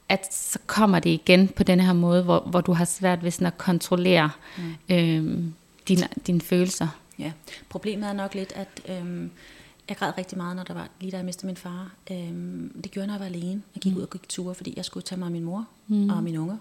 [0.09, 3.31] at så kommer det igen på den her måde, hvor, hvor du har svært ved
[3.31, 4.95] sådan at kontrollere mm.
[4.97, 5.55] øhm,
[5.89, 6.89] dine, dine følelser?
[7.19, 7.33] Ja,
[7.69, 9.31] problemet er nok lidt, at øhm,
[9.89, 11.95] Jeg græd rigtig meget, når der var, lige da jeg mistede min far.
[12.11, 13.63] Øhm, det gjorde jeg, når jeg var alene.
[13.75, 13.99] Jeg gik mm.
[13.99, 16.11] ud og gik ture, fordi jeg skulle tage mig af min mor mm.
[16.11, 16.57] og mine unger.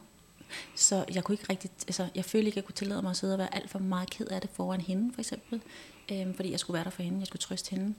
[0.76, 3.18] Så jeg kunne ikke rigtig, altså, jeg følte ikke, at jeg kunne tillade mig at
[3.18, 5.62] sidde og være alt for meget ked af det foran hende, for eksempel.
[6.12, 7.94] Øhm, fordi jeg skulle være der for hende, jeg skulle trøste hende.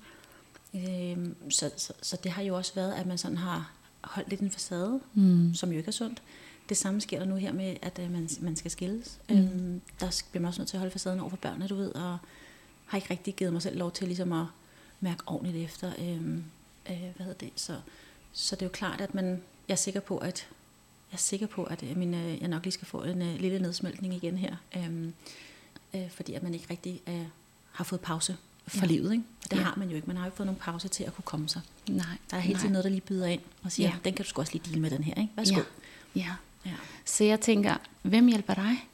[0.74, 4.40] Øhm, så, så, så, det har jo også været, at man sådan har holdt lidt
[4.40, 5.54] en facade, mm.
[5.54, 6.22] som jo ikke er sundt.
[6.68, 9.18] Det samme sker der nu her med, at øh, man, man skal skilles.
[9.28, 9.36] Mm.
[9.36, 11.94] Øhm, der bliver man også nødt til at holde facaden over for børnene, du ved,
[11.94, 12.18] og
[12.86, 14.46] har ikke rigtig givet mig selv lov til ligesom at
[15.00, 15.92] mærke ordentligt efter.
[15.98, 16.44] Øhm,
[16.90, 17.50] øh, hvad hedder det?
[17.56, 17.80] Så,
[18.32, 20.46] så det er jo klart, at man, jeg er sikker på, at
[21.10, 23.34] jeg er sikker på, at øh, min, øh, jeg nok lige skal få en uh,
[23.40, 24.56] lille nedsmeltning igen her.
[24.76, 25.14] Øhm,
[25.94, 27.24] øh, fordi at man ikke rigtig øh,
[27.72, 28.86] har fået pause for ja.
[28.86, 29.12] livet.
[29.12, 29.24] Ikke?
[29.44, 29.62] Og det ja.
[29.62, 30.06] har man jo ikke.
[30.06, 31.62] Man har jo ikke fået nogen pause til at kunne komme sig.
[31.88, 32.06] Nej.
[32.30, 33.94] Der er hele tiden noget, der lige byder ind og siger, ja.
[34.04, 35.14] den kan du sgu også lige dele med den her.
[35.14, 35.32] Ikke?
[35.36, 35.60] Værsgo.
[36.16, 36.20] Ja.
[36.20, 36.34] ja.
[36.66, 36.74] ja.
[37.04, 38.88] Så jeg tænker, hvem hjælper dig?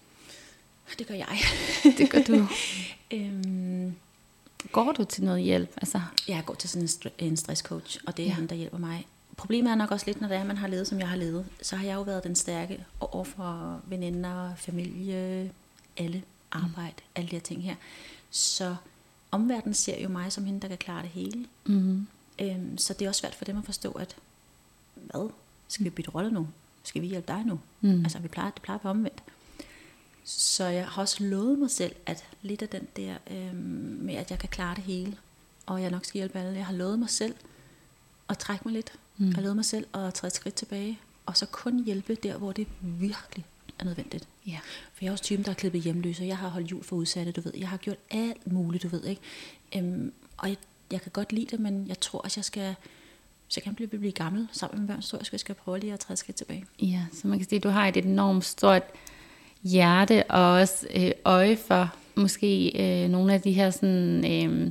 [0.99, 1.39] Det gør jeg.
[1.99, 2.49] det gør du.
[3.17, 3.95] øhm,
[4.73, 5.71] går du til noget hjælp?
[5.77, 6.01] Altså?
[6.29, 8.35] Jeg går til sådan en, en stresscoach, og det er ja.
[8.35, 9.07] han, der hjælper mig.
[9.37, 11.47] Problemet er nok også lidt, når det er, man har levet, som jeg har levet,
[11.63, 15.51] så har jeg jo været den stærke over for veninder, familie,
[15.97, 16.23] alle
[16.53, 17.13] arbejde, mm.
[17.15, 17.75] alle de her ting her.
[18.31, 18.77] Så
[19.31, 21.47] omverdenen ser jo mig som hende, der kan klare det hele.
[21.67, 22.07] Mm.
[22.39, 24.17] Øhm, så det er også svært for dem at forstå, at
[24.95, 25.31] hvad?
[25.69, 26.49] Skal vi bytte rolle nu?
[26.83, 27.61] Skal vi hjælpe dig nu?
[27.81, 28.05] Mm.
[28.05, 29.23] Altså, vi plejer, det plejer at være omvendt.
[30.25, 33.57] Så jeg har også lovet mig selv, at lidt af den der øhm,
[34.01, 35.17] med, at jeg kan klare det hele,
[35.67, 37.35] og jeg nok skal hjælpe alle, jeg har lovet mig selv
[38.29, 38.93] at trække mig lidt.
[39.17, 39.27] Mm.
[39.27, 42.37] Jeg har lovet mig selv at træde et skridt tilbage, og så kun hjælpe der,
[42.37, 43.45] hvor det virkelig
[43.79, 44.29] er nødvendigt.
[44.47, 44.59] Ja.
[44.93, 46.97] For jeg er også typen, der har klippet hjemløse, og jeg har holdt jul for
[46.97, 47.53] udsatte, du ved.
[47.57, 49.23] Jeg har gjort alt muligt, du ved, ikke?
[49.77, 50.57] Øhm, og jeg,
[50.91, 52.75] jeg kan godt lide det, men jeg tror også, jeg skal
[53.49, 56.17] så kan blive, blive gammel sammen med børn, så jeg skal prøve lige at træde
[56.17, 56.65] skridt tilbage.
[56.83, 58.83] Ja, så man kan sige, at du har et enormt stort
[59.65, 64.71] hjerte og også øh, øje for måske øh, nogle af de her sådan, øh,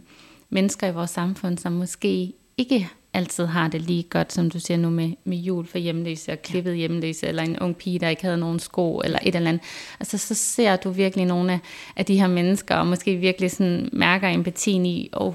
[0.50, 4.78] mennesker i vores samfund, som måske ikke altid har det lige godt, som du siger
[4.78, 6.76] nu med, med jul for hjemløse og klippet ja.
[6.76, 9.64] hjemløse, eller en ung pige, der ikke havde nogen sko, eller et eller andet.
[10.00, 11.60] Altså så ser du virkelig nogle af,
[11.96, 15.34] af de her mennesker, og måske virkelig sådan mærker empatien i, åh, oh,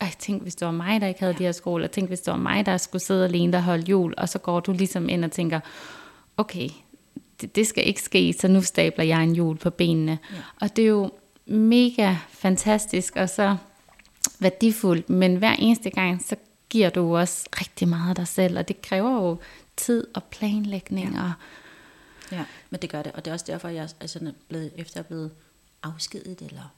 [0.00, 1.38] ej, tænk hvis det var mig, der ikke havde ja.
[1.38, 3.84] de her sko, eller tænk hvis det var mig, der skulle sidde alene der holde
[3.88, 5.60] jul, og så går du ligesom ind og tænker,
[6.36, 6.68] okay,
[7.40, 10.18] det, det skal ikke ske, så nu stabler jeg en jul på benene.
[10.32, 10.36] Ja.
[10.60, 11.10] Og det er jo
[11.46, 13.56] mega fantastisk, og så
[14.38, 16.36] værdifuldt, men hver eneste gang, så
[16.68, 19.38] giver du også rigtig meget af dig selv, og det kræver jo
[19.76, 21.14] tid og planlægning.
[21.14, 21.22] Ja.
[21.22, 21.32] Og
[22.32, 25.00] ja, men det gør det, og det er også derfor, jeg er sådan blevet, efter
[25.00, 25.30] jeg er blevet
[25.82, 26.74] afskediget, eller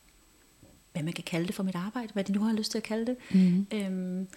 [0.93, 2.85] hvad man kan kalde det for mit arbejde, hvad de nu har lyst til at
[2.85, 3.67] kalde det, mm.
[3.73, 4.29] øhm,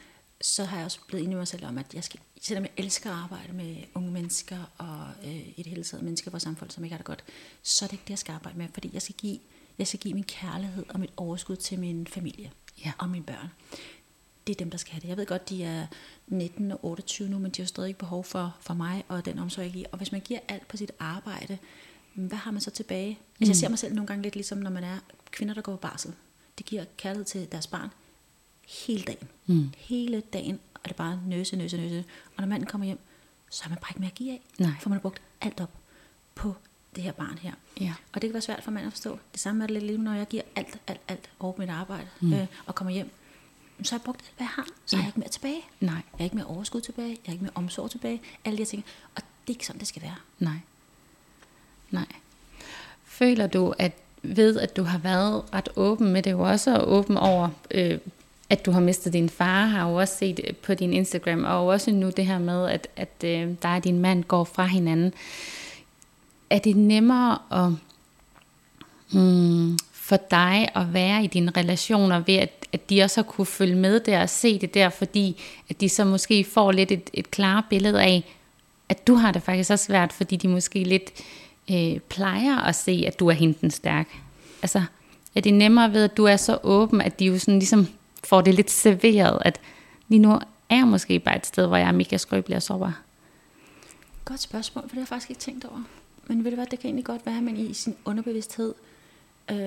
[0.41, 2.71] så har jeg også blevet enig med mig selv om, at jeg skal, selvom jeg
[2.77, 6.43] elsker at arbejde med unge mennesker, og øh, i det hele taget mennesker i vores
[6.43, 7.23] samfund, som ikke har det godt,
[7.63, 9.39] så er det ikke det, jeg skal arbejde med, fordi jeg skal give,
[9.77, 12.51] jeg skal give min kærlighed og mit overskud til min familie
[12.85, 12.91] ja.
[12.97, 13.49] og mine børn
[14.47, 15.07] det er dem, der skal have det.
[15.07, 15.87] Jeg ved godt, de er
[16.27, 19.39] 19 og 28 nu, men de har stadig ikke behov for, for mig og den
[19.39, 19.87] omsorg, jeg giver.
[19.91, 21.57] Og hvis man giver alt på sit arbejde,
[22.13, 23.09] hvad har man så tilbage?
[23.09, 23.17] Mm.
[23.39, 24.97] Altså, jeg ser mig selv nogle gange lidt ligesom, når man er
[25.31, 26.13] kvinder, der går på barsel.
[26.59, 27.89] De giver kærlighed til deres barn
[28.67, 29.27] hele dagen.
[29.45, 29.69] Mm.
[29.77, 32.03] Hele dagen er det bare nøse, nøse, nøse.
[32.35, 32.99] Og når manden kommer hjem,
[33.49, 34.41] så har man bare ikke mere at give af.
[34.59, 34.71] Nej.
[34.81, 35.71] For man har brugt alt op
[36.35, 36.55] på
[36.95, 37.53] det her barn her.
[37.81, 37.93] Ja.
[38.13, 39.19] Og det kan være svært for manden at forstå.
[39.31, 42.07] Det samme er det lidt når jeg giver alt, alt, alt over på mit arbejde
[42.21, 42.33] mm.
[42.33, 43.11] øh, og kommer hjem
[43.83, 44.67] så har jeg brugt alt, hvad jeg har.
[44.85, 44.97] Så ja.
[44.97, 45.61] har jeg ikke mere tilbage.
[45.79, 45.93] Nej.
[45.93, 47.09] Jeg har ikke mere overskud tilbage.
[47.09, 48.21] Jeg har ikke mere omsorg tilbage.
[48.45, 48.85] Alle de her ting.
[49.15, 50.15] Og det er ikke sådan, det skal være.
[50.39, 50.57] Nej.
[51.91, 52.05] Nej.
[53.05, 56.91] Føler du, at ved at du har været ret åben med det, jo også og
[56.91, 57.99] åben over, øh,
[58.49, 61.67] at du har mistet din far, har jo også set øh, på din Instagram, og
[61.67, 65.13] også nu det her med, at, at øh, dig og din mand går fra hinanden.
[66.49, 67.71] Er det nemmere at
[69.19, 73.45] mm, for dig at være i dine relationer ved, at, at de også har kunne
[73.45, 77.09] følge med der og se det der, fordi at de så måske får lidt et,
[77.13, 78.35] et klart billede af,
[78.89, 81.11] at du har det faktisk også svært, fordi de måske lidt
[81.71, 84.07] øh, plejer at se, at du er henten stærk.
[84.61, 84.83] Altså,
[85.35, 87.87] er det nemmere ved, at du er så åben, at de jo sådan ligesom
[88.25, 89.59] får det lidt serveret, at
[90.07, 90.31] lige nu
[90.69, 93.01] er jeg måske bare et sted, hvor jeg er mega skrøbelig og sårbar?
[94.25, 95.83] Godt spørgsmål, for det har jeg faktisk ikke tænkt over.
[96.27, 98.73] Men ved du hvad, det kan egentlig godt være, at man i sin underbevidsthed
[99.51, 99.57] øh,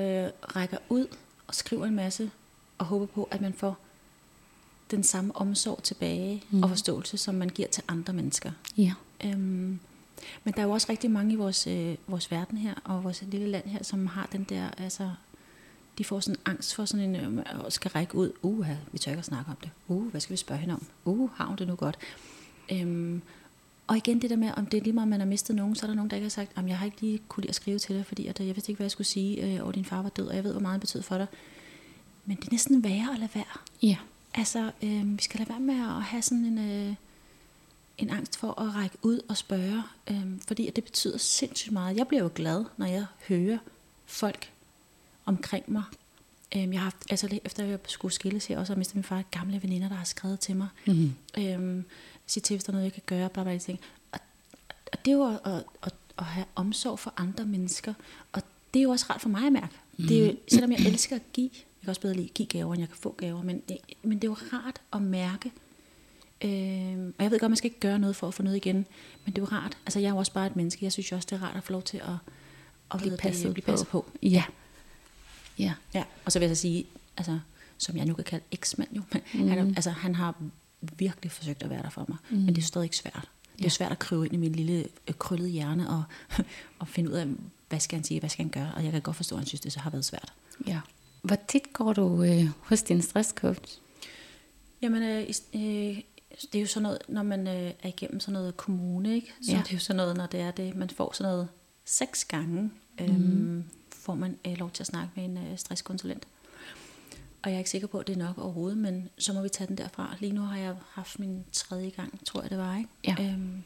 [0.56, 1.06] rækker ud
[1.46, 2.30] og skriver en masse,
[2.78, 3.78] og håber på, at man får
[4.90, 6.62] den samme omsorg tilbage mm.
[6.62, 8.50] og forståelse, som man giver til andre mennesker.
[8.76, 8.92] Ja.
[9.24, 9.78] Øhm,
[10.44, 13.22] men der er jo også rigtig mange i vores, øh, vores verden her, og vores
[13.22, 15.10] lille land her, som har den der, altså,
[15.98, 19.10] de får sådan angst for sådan en, øh, og skal række ud, uh, vi tør
[19.10, 21.56] ikke at snakke om det, uh, hvad skal vi spørge hende om, uh, har hun
[21.56, 21.98] det nu godt?
[22.72, 23.22] Øhm,
[23.86, 25.86] og igen det der med, om det er lige meget, man har mistet nogen, så
[25.86, 27.54] er der nogen, der ikke har sagt, at jeg har ikke lige kunne lide at
[27.54, 29.74] skrive til dig, fordi at, øh, jeg vidste ikke, hvad jeg skulle sige, øh, og
[29.74, 31.26] din far var død, og jeg ved, hvor meget det betød for dig.
[32.26, 33.58] Men det er næsten værre at lade være.
[33.82, 33.96] Ja.
[34.34, 36.94] Altså, øh, vi skal lade være med at have sådan en, øh,
[37.98, 41.96] en angst for at række ud og spørge, øh, fordi at det betyder sindssygt meget.
[41.96, 43.58] Jeg bliver jo glad, når jeg hører
[44.06, 44.50] folk
[45.28, 45.82] omkring mig.
[46.56, 49.22] Øh, jeg har haft, altså efter jeg skulle skilles her, også har mistet min far,
[49.30, 50.68] gamle veninder, der har skrevet til mig.
[50.86, 51.14] Mm-hmm.
[51.38, 51.84] Øh,
[52.26, 53.80] sige til, hvis der er noget, jeg kan gøre, bla bla, ting.
[54.12, 54.20] Og,
[54.92, 57.94] og det er jo at, at, at, at have omsorg for andre mennesker,
[58.32, 58.42] og
[58.74, 59.74] det er jo også rart for mig at mærke.
[59.96, 60.06] Mm.
[60.06, 62.48] Det er jo, selvom jeg elsker at give, jeg kan også bedre lide at give
[62.48, 65.52] gaver, end jeg kan få gaver, men det, men det er jo rart at mærke,
[66.44, 68.76] øh, og jeg ved godt, man skal ikke gøre noget for at få noget igen,
[69.24, 71.10] men det er jo rart, altså jeg er jo også bare et menneske, jeg synes
[71.10, 72.32] jo også, det er rart at få lov til at,
[72.94, 74.00] at blive, passet, det, blive passet på.
[74.00, 74.18] på.
[74.22, 74.44] Ja.
[75.58, 75.74] Ja.
[75.94, 77.38] Ja, og så vil jeg så sige, altså,
[77.78, 79.48] som jeg nu kan kalde eksmand jo, men mm.
[79.48, 80.34] han, altså, han har
[80.80, 82.36] virkelig forsøgt at være der for mig, mm.
[82.36, 83.28] men det er stadig svært.
[83.52, 83.68] Det er ja.
[83.68, 86.02] svært at kryve ind i min lille øh, krøllede hjerne og,
[86.78, 87.26] og finde ud af,
[87.68, 89.46] hvad skal han sige, hvad skal han gøre, og jeg kan godt forstå, at han
[89.46, 90.32] synes, det så har været svært.
[90.66, 90.80] Ja.
[91.22, 93.78] Hvor tit går du øh, hos din stresscoach?
[94.82, 96.00] Jamen, øh, øh,
[96.52, 99.32] det er jo sådan noget, når man øh, er igennem sådan noget kommune, ikke?
[99.42, 99.58] så ja.
[99.58, 101.48] er det jo sådan noget, når det er det, man får sådan noget
[101.84, 103.64] seks gange, øh, mm.
[104.08, 106.26] Får man øh, lov til at snakke med en øh, stresskonsulent.
[107.42, 109.48] Og jeg er ikke sikker på, at det er nok overhovedet, men så må vi
[109.48, 110.16] tage den derfra.
[110.20, 112.90] Lige nu har jeg haft min tredje gang, tror jeg det var, ikke?
[113.06, 113.16] Ja.
[113.20, 113.62] Øhm,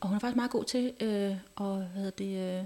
[0.00, 2.64] og hun er faktisk meget god til, øh, og hvad hedder det, øh,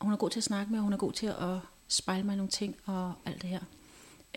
[0.00, 2.36] hun er god til at snakke med, og hun er god til at spejle mig
[2.36, 3.60] nogle ting og alt det her.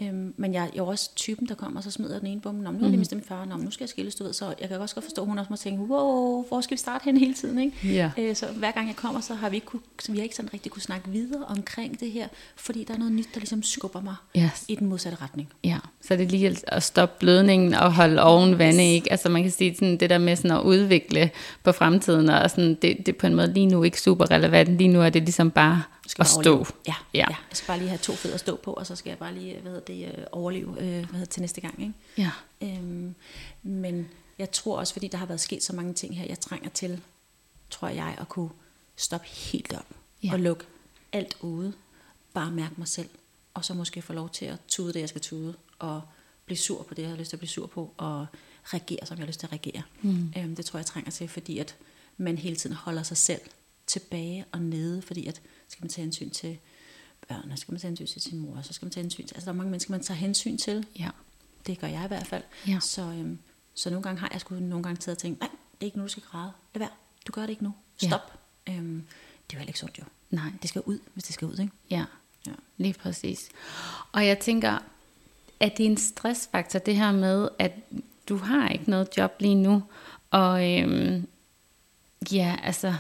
[0.02, 2.56] Øhm, men jeg, jeg er også typen, der kommer og så smider den ene bum.
[2.56, 3.46] Nå, nu har jeg mistet min far.
[3.46, 4.34] Nå, nu skal jeg skilles, du ved.
[4.34, 6.80] Så jeg kan også godt forstå, at hun også må tænke, wow, hvor skal vi
[6.80, 7.60] starte hen hele tiden?
[7.60, 7.78] Ikke?
[7.84, 8.12] Ja.
[8.18, 10.36] Øh, så hver gang jeg kommer, så har vi ikke, kunne, så vi har ikke
[10.36, 13.64] sådan rigtig kunne snakke videre omkring det her, fordi der er noget nyt, der ligesom
[13.64, 14.66] skubber mig yes.
[14.68, 15.50] i den modsatte retning.
[15.64, 19.12] Ja, så det er lige at stoppe blødningen og holde oven vande, ikke?
[19.12, 21.32] Altså man kan sige sådan, det der med sådan at udvikle
[21.64, 24.78] på fremtiden, og sådan, det, det er på en måde lige nu ikke super relevant.
[24.78, 26.66] Lige nu er det ligesom bare skal at stå.
[26.88, 27.20] Ja, ja.
[27.20, 29.18] ja, jeg skal bare lige have to fødder at stå på, og så skal jeg
[29.18, 31.82] bare lige hvad hedder det, øh, overleve øh, hvad hedder til næste gang.
[31.82, 31.94] Ikke?
[32.18, 32.32] Ja.
[32.62, 33.16] Øhm,
[33.64, 36.70] men jeg tror også, fordi der har været sket så mange ting her, jeg trænger
[36.70, 37.02] til,
[37.70, 38.50] tror jeg, at kunne
[38.96, 39.86] stoppe helt op
[40.24, 40.34] ja.
[40.34, 40.66] og lukke
[41.12, 41.74] alt ude.
[42.34, 43.10] Bare mærke mig selv,
[43.54, 46.02] og så måske få lov til at tude det, jeg skal tude, og
[46.46, 48.26] blive sur på det, jeg har lyst til at blive sur på, og
[48.66, 49.82] reagere, som jeg har lyst til at reagere.
[50.02, 50.34] Mm.
[50.38, 51.76] Øhm, det tror jeg, jeg trænger til, fordi at
[52.18, 53.42] man hele tiden holder sig selv
[53.88, 55.42] tilbage og nede, fordi at
[55.74, 56.58] skal man tage hensyn til
[57.28, 59.46] børnene, skal man tage hensyn til sin mor, så skal man tage hensyn til, altså
[59.46, 60.88] der er mange mennesker, man tager hensyn til.
[61.00, 61.10] Ja.
[61.68, 62.44] Det gør jeg i hvert fald.
[62.68, 62.80] Ja.
[62.80, 63.40] Så, øhm,
[63.74, 65.98] så nogle gange har jeg sgu nogle gange taget og tænkt, nej, det er ikke
[65.98, 66.52] nu, du skal græde.
[66.74, 66.90] Lad være,
[67.28, 67.74] du gør det ikke nu.
[67.98, 68.40] Stop.
[68.68, 68.74] Ja.
[68.74, 69.06] Øhm,
[69.48, 70.04] det er jo heller ikke sundt jo.
[70.30, 70.52] Nej.
[70.62, 71.72] Det skal ud, hvis det skal ud, ikke?
[71.90, 72.06] Ja,
[72.48, 72.52] ja.
[72.78, 73.50] lige præcis.
[74.12, 74.80] Og jeg tænker,
[75.60, 77.72] at det er en stressfaktor, det her med, at
[78.30, 79.84] du har ikke noget job lige nu,
[80.32, 81.28] og øhm,
[82.32, 82.96] ja, altså,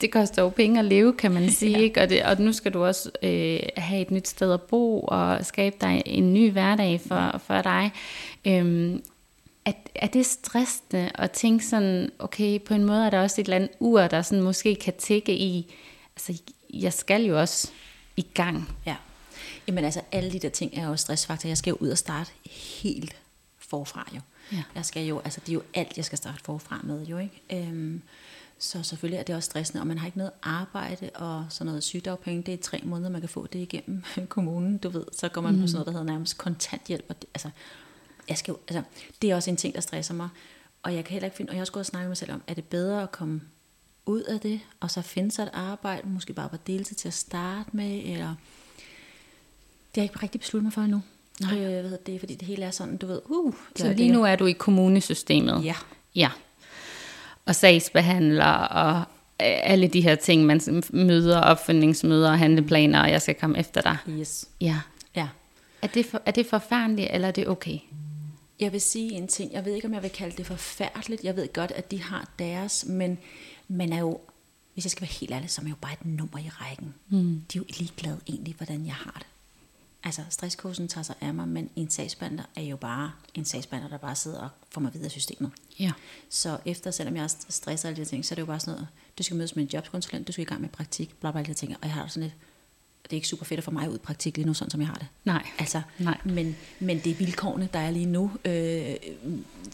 [0.00, 1.84] det koster jo penge at leve, kan man sige, ja.
[1.84, 2.00] ikke?
[2.00, 5.46] Og, det, og nu skal du også øh, have et nyt sted at bo, og
[5.46, 7.92] skabe dig en ny hverdag for, for dig.
[8.44, 9.02] Øhm,
[9.64, 13.44] er, er det stressende at tænke sådan, okay, på en måde er der også et
[13.44, 15.74] eller andet ur, der sådan måske kan tække i,
[16.16, 17.70] altså jeg skal jo også
[18.16, 18.76] i gang.
[18.86, 18.96] Ja,
[19.66, 21.48] jamen altså alle de der ting er jo stressfaktor.
[21.48, 22.30] Jeg skal jo ud og starte
[22.82, 23.16] helt
[23.58, 24.20] forfra jo.
[24.52, 24.62] Ja.
[24.74, 27.42] Jeg skal jo, altså det er jo alt, jeg skal starte forfra med jo, ikke?
[27.52, 28.02] Øhm,
[28.64, 31.82] så selvfølgelig er det også stressende, og man har ikke noget arbejde og sådan noget
[31.82, 32.42] sygdagpenge.
[32.42, 35.04] Det er tre måneder, man kan få det igennem kommunen, du ved.
[35.12, 35.60] Så går man mm.
[35.60, 37.04] på sådan noget, der hedder nærmest kontanthjælp.
[37.08, 37.50] Og det, altså,
[38.28, 38.82] jeg skal jo, altså,
[39.22, 40.28] det er også en ting, der stresser mig.
[40.82, 42.16] Og jeg kan heller ikke finde, og jeg har også gået og snakket med mig
[42.16, 43.40] selv om, er det bedre at komme
[44.06, 47.14] ud af det, og så finde sig et arbejde, måske bare på deltid til at
[47.14, 48.34] starte med, eller
[49.94, 51.02] det har jeg ikke rigtig besluttet mig for endnu.
[51.40, 51.58] Nej.
[51.58, 53.54] Øh, hvad det, fordi det hele er sådan, du ved, uh.
[53.76, 55.64] Så lige nu er du i kommunesystemet?
[55.64, 55.74] Ja.
[56.14, 56.30] Ja
[57.46, 59.04] og sagsbehandler og øh,
[59.62, 63.96] alle de her ting, man møder, opfølgningsmøder og handleplaner, og jeg skal komme efter dig.
[64.08, 64.48] Yes.
[64.60, 64.80] Ja.
[65.16, 65.28] ja.
[65.82, 67.78] Er det, for, er det forfærdeligt, eller er det okay?
[68.60, 69.52] Jeg vil sige en ting.
[69.52, 71.24] Jeg ved ikke, om jeg vil kalde det forfærdeligt.
[71.24, 73.18] Jeg ved godt, at de har deres, men
[73.68, 74.18] man er jo,
[74.74, 76.94] hvis jeg skal være helt ærlig, så er man jo bare et nummer i rækken.
[77.08, 77.42] Mm.
[77.52, 79.26] De er jo ligeglade egentlig, hvordan jeg har det
[80.04, 83.98] altså stresskursen tager sig af mig, men en sagsbehandler er jo bare en sagsbehandler, der
[83.98, 85.50] bare sidder og får mig videre i systemet.
[85.78, 85.92] Ja.
[86.30, 88.88] Så efter, selvom jeg stresser alle de ting, så er det jo bare sådan noget,
[89.18, 91.48] du skal mødes med en jobkonsulent, du skal i gang med praktik, bla bla, alle
[91.48, 92.34] de ting, og jeg har sådan lidt,
[93.02, 94.80] det er ikke super fedt at få mig ud i praktik lige nu, sådan som
[94.80, 95.06] jeg har det.
[95.24, 95.46] Nej.
[95.58, 96.18] Altså, Nej.
[96.24, 98.30] Men, men det er vilkårene, der er lige nu.
[98.44, 98.52] Øh,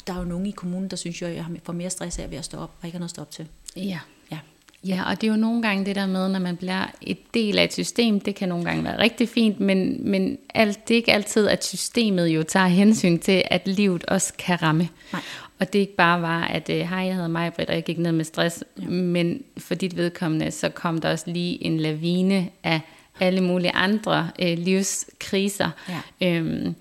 [0.07, 2.31] der er jo nogen i kommunen, der synes jo, at jeg får mere stress af
[2.31, 3.49] ved at stå op, og ikke har noget at stå op til.
[3.77, 4.01] Ja.
[4.87, 5.03] Ja.
[5.11, 7.65] Og det er jo nogle gange det der med, når man bliver et del af
[7.65, 11.13] et system, det kan nogle gange være rigtig fint, men, men alt, det er ikke
[11.13, 14.89] altid, at systemet jo tager hensyn til, at livet også kan ramme.
[15.13, 15.23] Nej.
[15.59, 18.13] Og det ikke bare var, at hej, jeg hedder mig, Britt, og jeg gik ned
[18.13, 18.85] med stress, ja.
[18.89, 22.81] men for dit vedkommende, så kom der også lige en lavine af
[23.21, 25.71] alle mulige andre øh, livskriser.
[26.21, 26.29] Ja.
[26.29, 26.75] Øhm,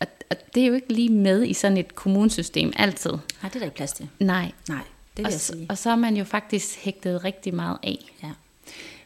[0.00, 3.10] og, og det er jo ikke lige med i sådan et kommunsystem altid.
[3.10, 4.08] Nej, det er der ikke plads til.
[4.18, 4.52] Nej.
[4.68, 4.78] Nej,
[5.16, 5.66] det og, sige.
[5.70, 8.14] og så er man jo faktisk hægtet rigtig meget af.
[8.22, 8.30] Ja.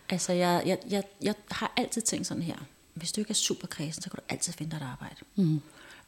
[0.08, 2.56] Altså, jeg, jeg, jeg, jeg har altid tænkt sådan her.
[2.94, 5.16] Hvis du ikke er super kredsen, så kan du altid finde dig et arbejde.
[5.36, 5.60] Mm.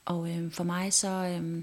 [0.04, 1.08] Og øh, for mig så...
[1.08, 1.62] Øh,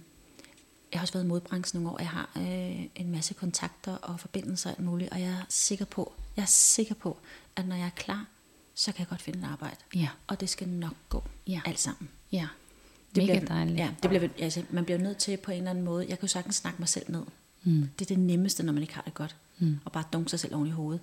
[0.91, 2.00] jeg har også været i modbranchen nogle år.
[2.00, 5.12] Jeg har øh, en masse kontakter og forbindelser og alt muligt.
[5.12, 7.17] Og jeg er sikker på, jeg er sikker på,
[7.56, 8.26] at når jeg er klar,
[8.76, 9.76] så kan jeg godt finde et arbejde.
[9.95, 10.10] Ja.
[10.28, 11.23] Og det skal nok gå.
[11.47, 11.62] Ja.
[11.65, 12.10] Alt sammen.
[12.32, 12.47] Ja,
[13.15, 13.78] Det mega bliver, dejligt.
[13.78, 16.06] Ja, det bliver, altså, man bliver nødt til på en eller anden måde.
[16.10, 17.23] Jeg kan jo sagtens snakke mig selv ned.
[17.67, 17.89] Mm.
[17.99, 19.36] Det er det nemmeste, når man ikke har det godt.
[19.60, 19.80] Mm.
[19.86, 21.01] Og bare dunke sig selv oven i hovedet.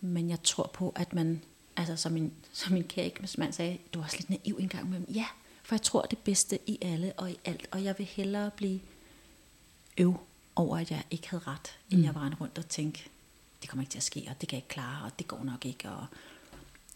[0.00, 1.42] Men jeg tror på, at man,
[1.76, 4.86] altså som min, som min kære mand sagde, du er også lidt naiv en gang
[4.86, 5.10] imellem.
[5.14, 5.26] Ja,
[5.62, 7.66] for jeg tror det bedste i alle og i alt.
[7.70, 8.80] Og jeg vil hellere blive
[9.98, 10.20] øv
[10.56, 12.04] over, at jeg ikke havde ret, end Mm.
[12.04, 13.08] jeg var rundt og tænke,
[13.62, 15.44] det kommer ikke til at ske, og det kan jeg ikke klare, og det går
[15.44, 16.06] nok ikke, og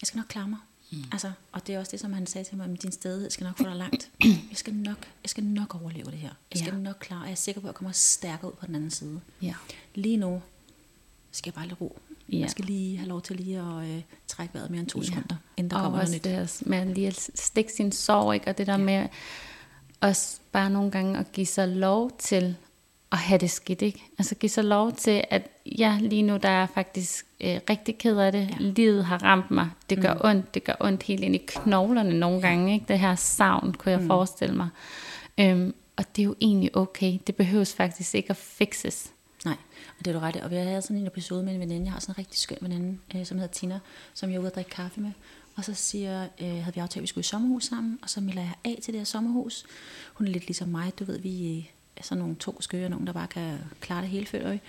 [0.01, 0.59] jeg skal nok klare mig.
[0.91, 1.05] Mm.
[1.13, 3.45] Altså, og det er også det, som han sagde til mig, at din stedighed skal
[3.45, 4.11] nok få dig langt.
[4.25, 6.31] Jeg skal nok, jeg skal nok overleve det her.
[6.53, 6.79] Jeg skal Ja.
[6.79, 8.91] nok klare, og jeg er sikker på, at jeg kommer stærkere ud på den anden
[8.91, 9.21] side.
[9.43, 9.55] Ja.
[9.95, 10.43] Lige nu
[11.33, 11.99] skal jeg bare lidt ro.
[12.33, 12.39] Ja.
[12.39, 15.05] Jeg skal lige have lov til lige at øh, trække vejret mere end to Ja.
[15.05, 16.25] sekunder, inden der og kommer noget nyt.
[16.25, 18.49] det med lige at stikke sin sorg, ikke?
[18.49, 19.09] og det der med
[20.01, 22.57] også bare nogle gange at give sig lov til
[23.15, 24.05] at have det skidt, ikke?
[24.19, 25.49] Altså give sig lov til, at
[25.79, 28.49] ja, lige nu der er jeg faktisk øh, rigtig ked af det.
[28.51, 28.57] Ja.
[28.59, 29.71] Livet har ramt mig.
[29.91, 30.21] Det gør Mm.
[30.25, 30.55] ondt.
[30.55, 32.87] Det gør ondt helt ind i knoglerne nogle gange, ikke?
[32.89, 34.07] Det her savn, kunne jeg Mm.
[34.07, 34.69] forestille mig.
[35.41, 37.19] Øhm, og det er jo egentlig okay.
[37.27, 39.11] Det behøves faktisk ikke at fixes.
[39.45, 39.57] Nej,
[39.99, 40.39] og det er du ret i.
[40.39, 41.85] Og vi havde sådan en episode med en veninde.
[41.85, 43.79] Jeg har sådan en rigtig skøn veninde, øh, som hedder Tina,
[44.15, 45.11] som jeg er ude at drikke kaffe med.
[45.57, 48.21] Og så siger, øh, havde vi aftalt, at vi skulle i sommerhus sammen, og så
[48.21, 49.65] melder jeg af til det her sommerhus.
[50.15, 51.71] Hun er lidt ligesom mig, du ved, vi
[52.03, 54.61] sådan nogle to skøre, nogen der bare kan klare det hele føler jeg.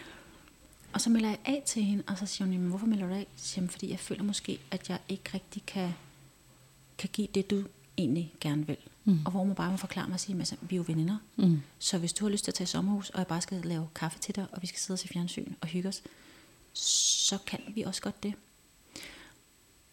[0.94, 3.14] Og så melder jeg af til hende, og så siger hun, jamen, hvorfor melder du
[3.14, 3.28] af?
[3.36, 5.94] Så siger hun, fordi jeg føler måske, at jeg ikke rigtig kan,
[6.98, 7.64] kan give det, du
[7.98, 8.78] egentlig gerne vil.
[9.06, 9.20] Mm.
[9.26, 11.18] Og hvor man bare må forklare mig og sige, at vi er jo veninder.
[11.36, 11.62] Mm.
[11.80, 13.88] Så hvis du har lyst til at tage i sommerhus, og jeg bare skal lave
[13.96, 16.04] kaffe til dig, og vi skal sidde og se fjernsyn og hygge os,
[16.74, 18.34] så kan vi også godt det.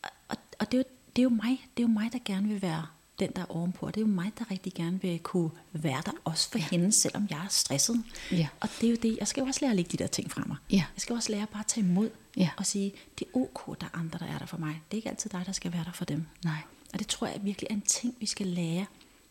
[0.03, 0.85] Og, og, og det, er jo,
[1.17, 2.87] det, er jo mig, det er jo mig, der gerne vil være
[3.19, 3.87] den, der er ovenpå.
[3.87, 6.65] Og det er jo mig, der rigtig gerne vil kunne være der, også for ja.
[6.71, 8.05] hende, selvom jeg er stresset.
[8.31, 8.49] Ja.
[8.61, 10.31] Og det er jo det, jeg skal jo også lære at lægge de der ting
[10.31, 10.57] fra mig.
[10.71, 10.77] Ja.
[10.77, 12.51] Jeg skal også lære bare at tage imod Ja.
[12.57, 14.83] og sige, det er ok, der er andre, der er der for mig.
[14.91, 16.27] Det er ikke altid dig, der skal være der for dem.
[16.45, 16.59] Nej.
[16.93, 18.87] Og det tror jeg virkelig er en ting, vi skal lære.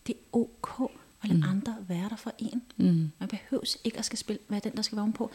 [0.07, 0.91] Det er ok
[1.23, 1.49] at lade mm.
[1.49, 2.61] andre være der for en.
[2.77, 3.11] Mm.
[3.19, 5.31] Man behøves ikke at skal spille, være den, der skal være på.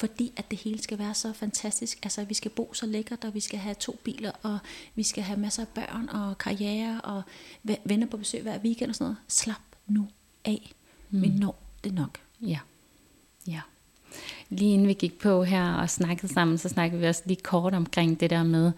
[0.00, 1.98] Fordi at det hele skal være så fantastisk.
[2.02, 4.58] Altså, vi skal bo så lækkert, og vi skal have to biler, og
[4.94, 7.22] vi skal have masser af børn og karriere, og
[7.84, 9.16] venner på besøg hver weekend og sådan noget.
[9.28, 10.08] Slap nu
[10.44, 10.72] af.
[11.10, 11.22] Mm.
[11.22, 12.18] Vi når det nok.
[12.42, 12.58] Ja.
[13.46, 13.60] Ja.
[14.48, 17.74] Lige inden vi gik på her og snakkede sammen, så snakkede vi også lige kort
[17.74, 18.72] omkring det der med,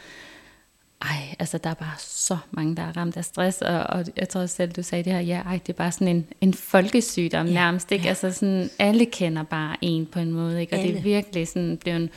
[1.02, 4.28] ej, altså der er bare så mange, der er ramt af stress, og, og jeg
[4.28, 6.54] tror også selv, du sagde det her, ja, ej, det er bare sådan en, en
[6.54, 8.04] folkesygdom Ja, nærmest, ikke?
[8.04, 8.08] ja.
[8.08, 10.72] Altså sådan, alle kender bare en på en måde, ikke?
[10.72, 10.98] Og det Alle.
[10.98, 12.10] er virkelig sådan blevet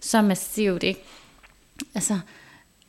[0.00, 1.00] så massivt, ikke?
[1.94, 2.18] Altså,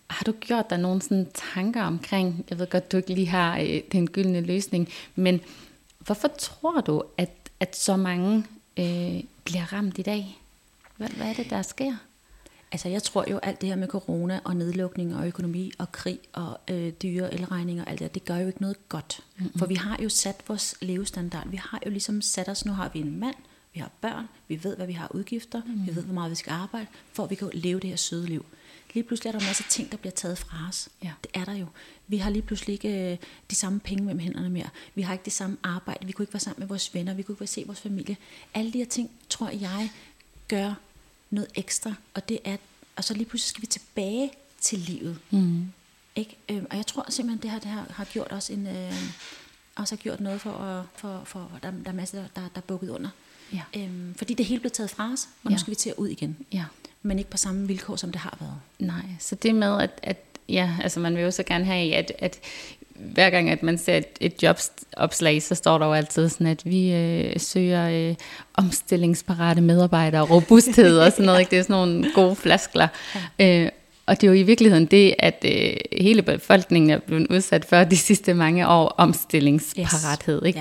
[0.10, 3.58] har du gjort dig nogle sådan tanker omkring, jeg ved godt, du ikke lige har
[3.60, 5.42] øh, den gyldne løsning, men
[6.00, 7.30] hvorfor tror du, at,
[7.60, 8.44] at så mange
[8.80, 10.38] øh, bliver ramt i dag?
[10.98, 11.94] Hvad, hvad er det, der sker?
[12.74, 16.20] Altså jeg tror jo, alt det her med corona og nedlukning og økonomi og krig
[16.34, 19.20] og øh, dyre elregninger og alt det, det gør jo ikke noget godt.
[19.38, 19.60] Mm-hmm.
[19.60, 21.50] For vi har jo sat vores levestandard.
[21.50, 23.36] Vi har jo ligesom sat os, nu har vi en mand,
[23.74, 25.88] vi har børn, vi ved, hvad vi har udgifter, mm.
[25.88, 28.26] vi ved, hvor meget vi skal arbejde, for at vi kan leve det her søde
[28.26, 28.46] liv.
[28.94, 30.90] Lige pludselig er der en masse ting, der bliver taget fra os.
[31.04, 31.12] Ja.
[31.24, 31.66] Det er der jo.
[32.08, 33.18] Vi har lige pludselig ikke øh,
[33.50, 34.70] de samme penge mellem hænderne mere.
[34.96, 36.06] Vi har ikke det samme arbejde.
[36.06, 37.14] Vi kunne ikke være sammen med vores venner.
[37.14, 38.18] Vi kunne ikke være se vores familie.
[38.54, 39.90] Alle de her ting, tror jeg,
[40.48, 40.74] gør
[41.34, 41.94] noget ekstra.
[42.14, 42.58] Og det er,
[42.96, 45.20] og så lige pludselig skal vi tilbage til livet.
[45.32, 45.72] Mm.
[46.16, 46.38] Ikke?
[46.50, 48.94] Øhm, og jeg tror simpelthen, det her, det her har gjort også en, øh,
[49.76, 52.58] også har gjort noget for, at, for, for der, der er masser, der, der, der
[52.58, 53.10] er bukket under.
[53.54, 53.62] Ja.
[53.76, 55.58] Øhm, fordi det hele blev taget fra os, og nu Ja.
[55.58, 56.38] skal vi til at ud igen.
[56.52, 56.66] Ja.
[57.02, 58.56] Men ikke på samme vilkår, som det har været.
[58.80, 60.18] Nej, så det med, at, at
[60.50, 62.40] ja, altså man vil jo så gerne have, at, at
[62.96, 66.62] hver gang, at man ser et, et jobopslag, så står der jo altid sådan, at
[66.66, 68.16] vi øh, søger øh,
[68.54, 71.40] omstillingsparate medarbejdere, robusthed og sådan noget.
[71.40, 71.50] Ikke?
[71.50, 72.88] Det er sådan nogle gode flaskler.
[73.40, 73.64] Ja.
[73.64, 73.70] Øh,
[74.06, 77.84] og det er jo i virkeligheden det, at øh, hele befolkningen er blevet udsat for
[77.84, 80.42] de sidste mange år, omstillingsparathed.
[80.46, 80.56] Yes.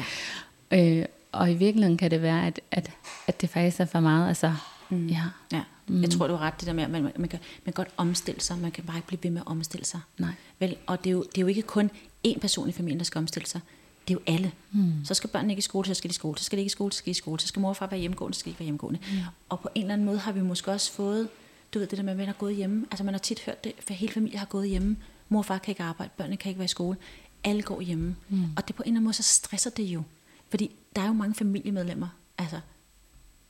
[0.73, 0.99] Ikke?
[0.99, 2.91] Øh, og i virkeligheden kan det være, at, at,
[3.27, 4.29] at det faktisk er for meget.
[4.29, 4.53] Altså,
[4.91, 5.07] mm.
[5.07, 5.23] ja,
[5.53, 5.61] Ja,
[5.93, 6.03] mm.
[6.03, 7.89] jeg tror, du har ret det der med, at man, man, kan, man kan godt
[7.97, 10.01] omstille sig, man kan bare ikke blive ved med at omstille sig.
[10.19, 10.33] Nej.
[10.59, 11.91] Vel, og det er, jo, det er jo ikke kun
[12.29, 13.61] én person i familien, der skal omstille sig.
[14.09, 14.53] Det er jo alle.
[14.73, 14.93] Mm.
[15.05, 16.39] Så skal børnene ikke i skole, så skal de i skole.
[16.39, 17.41] Så skal de ikke i skole, så skal de i skole.
[17.41, 19.01] Så skal mor og far være hjemmegående, så skal de ikke være hjemmegående.
[19.11, 19.19] Mm.
[19.49, 21.29] Og på en eller anden måde har vi måske også fået,
[21.75, 22.87] du ved det der med, at man har gået hjemme.
[22.91, 24.97] Altså man har tit hørt det, for hele familien har gået hjemme.
[25.29, 26.97] Mor og far kan ikke arbejde, børnene kan ikke være i skole.
[27.45, 28.17] alle går hjemme.
[28.29, 28.45] Mm.
[28.57, 30.03] Og det på en eller anden måde, så stresser det jo.
[30.51, 32.61] Fordi der er jo mange familiemedlemmer, altså,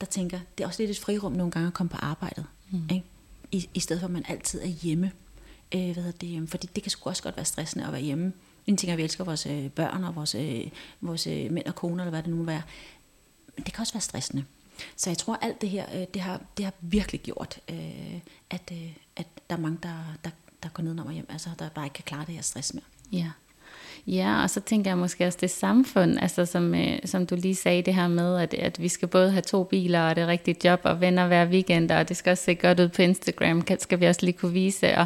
[0.05, 2.45] der tænker, det er også lidt et frirum nogle gange at komme på arbejdet.
[2.71, 2.87] Mm.
[2.91, 3.05] Ikke?
[3.51, 5.11] I, I stedet for, at man altid er hjemme.
[5.75, 8.33] Øh, hvad det, fordi det kan sgu også godt være stressende at være hjemme.
[8.67, 10.67] En ting er, at vi elsker vores øh, børn og vores, øh,
[11.01, 12.61] vores øh, mænd og koner, eller hvad det nu må være.
[13.55, 14.45] Men det kan også være stressende.
[14.95, 18.71] Så jeg tror, alt det her, øh, det, har, det har virkelig gjort, øh, at,
[18.71, 20.29] øh, at der er mange, der, der,
[20.63, 22.83] der går ned og hjem, altså der bare ikke kan klare det her stress mere.
[23.11, 23.31] Ja.
[24.07, 27.55] Ja, og så tænker jeg måske også det samfund, altså som, øh, som du lige
[27.55, 30.57] sagde det her med, at, at vi skal både have to biler og det rigtige
[30.63, 33.99] job og venner hver weekend, og det skal også se godt ud på Instagram, skal
[33.99, 35.05] vi også lige kunne vise, og,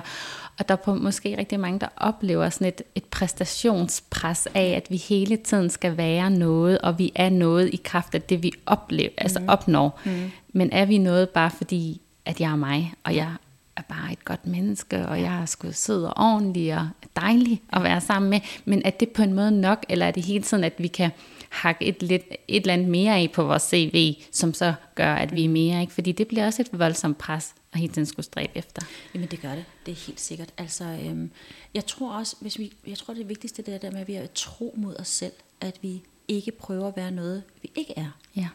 [0.59, 4.87] og der er på måske rigtig mange, der oplever sådan et, et præstationspres af, at
[4.89, 8.51] vi hele tiden skal være noget, og vi er noget i kraft af det, vi
[8.65, 9.49] oplever, altså mm.
[9.49, 9.99] opnår.
[10.05, 10.31] Mm.
[10.53, 13.31] Men er vi noget bare fordi, at jeg er mig, og jeg
[13.77, 17.83] er bare et godt menneske, og jeg er sgu sød og ordentlig og dejlig at
[17.83, 18.39] være sammen med.
[18.65, 21.11] Men er det på en måde nok, eller er det hele tiden, at vi kan
[21.49, 25.35] hakke et, lidt, et eller andet mere af på vores CV, som så gør, at
[25.35, 25.93] vi er mere, ikke?
[25.93, 28.81] Fordi det bliver også et voldsomt pres at hele tiden skulle stræbe efter.
[29.13, 30.53] Jamen det gør det, det er helt sikkert.
[30.57, 31.31] Altså, øhm,
[31.73, 34.13] jeg tror også, hvis vi, jeg tror det vigtigste det er der med, at vi
[34.13, 38.17] er tro mod os selv, at vi ikke prøver at være noget, vi ikke er.
[38.35, 38.47] Ja.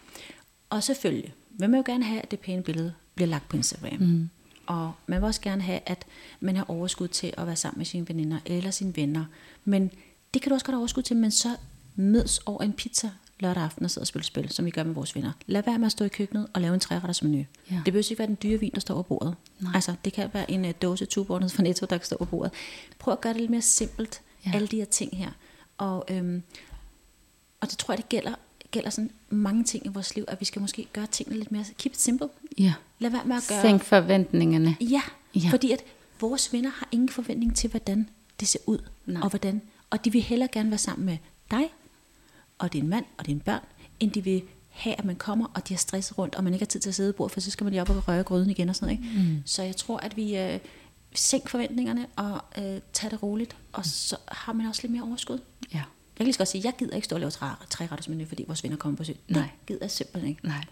[0.71, 4.01] Og selvfølgelig, vil man jo gerne have, at det pæne billede bliver lagt på Instagram.
[4.01, 4.29] Mm.
[4.67, 6.05] Og man vil også gerne have, at
[6.41, 9.25] man har overskud til at være sammen med sine veninder eller sine venner.
[9.65, 9.91] Men
[10.35, 11.57] det kan du også godt have overskud til, men så
[11.97, 13.11] mødes over en pizza
[13.41, 15.33] lørdag aften og sidde og spille spil, som vi gør med vores venner.
[15.47, 17.45] Lad være med at stå i køkkenet og lave en træretters menu.
[17.71, 17.75] Ja.
[17.75, 19.35] Det behøver ikke være den dyre vin, der står på bordet.
[19.61, 19.73] Nej.
[19.75, 22.53] Altså, det kan være en uh, dåse tubordet fra Netto, der står på bordet.
[22.99, 24.51] Prøv at gøre det lidt mere simpelt, ja.
[24.55, 25.31] alle de her ting her.
[25.79, 26.43] Og, øhm,
[27.61, 28.35] og det tror jeg, det gælder,
[28.73, 31.65] gælder sådan mange ting i vores liv, at vi skal måske gøre tingene lidt mere,
[31.79, 32.29] keep it simple.
[32.59, 32.75] Ja.
[32.99, 33.63] Lad være med at gøre...
[33.63, 34.77] Sænk forventningerne.
[34.81, 35.03] Ja,
[35.35, 35.85] ja, fordi at
[36.21, 38.09] vores venner har ingen forventning til, hvordan
[38.41, 39.23] det ser ud, Nej.
[39.23, 41.19] og hvordan, og de vil hellere gerne være sammen med
[41.51, 41.65] dig,
[42.59, 43.63] og din mand og dine børn,
[44.01, 46.65] end de vil have, at man kommer, og de har stress rundt, og man ikke
[46.65, 48.23] har tid til at sidde i bord, for så skal man lige op og røre
[48.23, 49.13] gryden igen og sådan noget.
[49.13, 49.29] Ikke?
[49.29, 49.43] Mm.
[49.45, 50.59] Så jeg tror, at vi øh,
[51.15, 55.39] sænker forventningerne og øh, tager det roligt, og så har man også lidt mere overskud.
[56.23, 58.45] Jeg kan lige så godt sige, jeg gider ikke stå og lave tre, menu, fordi
[58.47, 59.17] vores venner kommer på besøg.
[59.29, 59.43] Nej.
[59.43, 60.47] Det gider jeg simpelthen ikke.
[60.47, 60.65] Nej.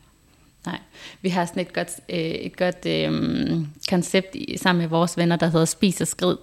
[0.67, 0.79] Nej,
[1.23, 5.37] vi har sådan et godt, øh, et godt øh, koncept i, sammen med vores venner,
[5.37, 6.37] der hedder Spis og Skrid.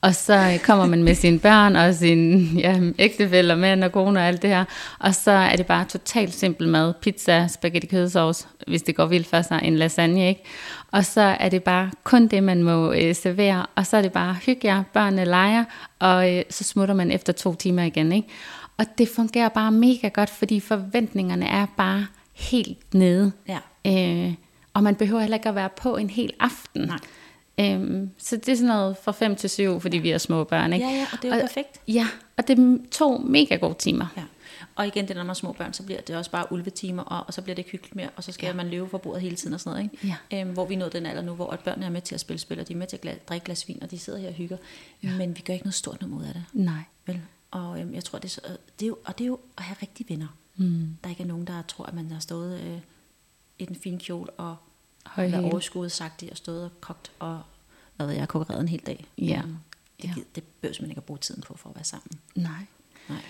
[0.00, 4.20] Og så kommer man med sine børn og sin ja, ægtefælle og mænd og kone
[4.20, 4.64] og alt det her.
[4.98, 6.94] Og så er det bare totalt simpel mad.
[7.02, 10.42] Pizza, spaghetti kødsovs, hvis det går vildt for sig, en lasagne, ikke?
[10.90, 13.66] Og så er det bare kun det, man må øh, servere.
[13.74, 15.64] Og så er det bare hygge jer, børnene leger,
[15.98, 18.28] og øh, så smutter man efter to timer igen, ikke?
[18.78, 23.32] Og det fungerer bare mega godt, fordi forventningerne er bare helt nede.
[23.48, 23.58] Ja.
[23.86, 24.34] Øh,
[24.74, 26.82] og man behøver heller ikke at være på en hel aften.
[26.82, 26.98] Nej.
[27.60, 30.72] Øhm, så det er sådan noget fra 5 til 7, fordi vi er små børn.
[30.72, 30.86] Ikke?
[30.86, 31.80] Ja, ja, og det er jo og, perfekt.
[31.88, 34.06] Ja, og det er to mega gode timer.
[34.16, 34.22] Ja.
[34.74, 37.24] Og igen, det når man er små børn, så bliver det også bare ulvetimer, og,
[37.26, 38.52] og så bliver det ikke hyggeligt mere, og så skal ja.
[38.52, 39.92] man løbe for bordet hele tiden og sådan noget.
[39.92, 40.16] Ikke?
[40.30, 40.40] Ja.
[40.40, 42.60] Øhm, hvor vi nåede den alder nu, hvor børnene er med til at spille spil,
[42.60, 44.34] og de er med til at glas, drikke glas vin, og de sidder her og
[44.34, 44.56] hygger.
[45.02, 45.16] Ja.
[45.16, 46.44] Men vi gør ikke noget stort nummer ud af det.
[46.52, 46.82] Nej.
[47.06, 47.20] Vel?
[47.50, 48.40] Og øhm, jeg tror, det er, så,
[48.80, 50.36] det er jo, og det er jo at have rigtige venner.
[50.56, 50.96] Mm.
[51.04, 52.78] Der ikke er nogen, der tror, at man har stået øh,
[53.58, 54.56] i den fine kjole og
[55.18, 57.42] overskuddet sagt det, og stået og kogt og
[57.96, 59.04] hvad ved jeg, konkurreret en hel dag.
[59.18, 59.42] Ja.
[59.44, 59.58] Um,
[60.02, 60.14] det, ja.
[60.34, 62.20] det behøver man ikke at bruge tiden på for at være sammen.
[62.34, 62.66] Nej.
[63.08, 63.22] Nej.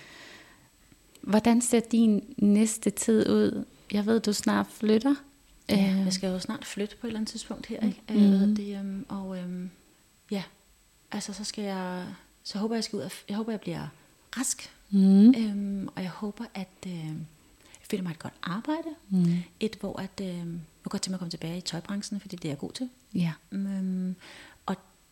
[1.21, 3.65] Hvordan ser din næste tid ud?
[3.91, 5.15] Jeg ved, du snart flytter.
[5.69, 6.05] Ja, øh.
[6.05, 7.87] jeg skal jo snart flytte på et eller andet tidspunkt her.
[7.87, 8.01] Ikke?
[8.09, 8.55] Mm.
[8.55, 9.69] Det, um, og um,
[10.31, 10.43] ja,
[11.11, 12.05] altså så skal jeg,
[12.43, 13.87] så håber jeg skal ud af, jeg håber jeg bliver
[14.37, 14.71] rask.
[14.89, 15.27] Mm.
[15.27, 18.89] Um, og jeg håber at uh, jeg finder mig et godt arbejde.
[19.09, 19.37] Mm.
[19.59, 20.53] Et hvor at, uh,
[20.87, 22.71] jeg kan godt tænke mig at komme tilbage i tøjbranchen, fordi det er jeg god
[22.71, 22.89] til.
[23.13, 23.33] Ja.
[23.51, 24.15] Um,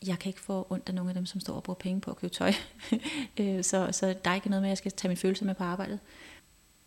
[0.08, 2.12] jeg kan ikke få ondt af nogle af dem, som står og bruger penge på
[2.12, 2.54] at købe tøj.
[3.38, 5.56] Øh, så, så der er ikke noget med, at jeg skal tage min følelse med
[5.56, 6.00] på arbejdet.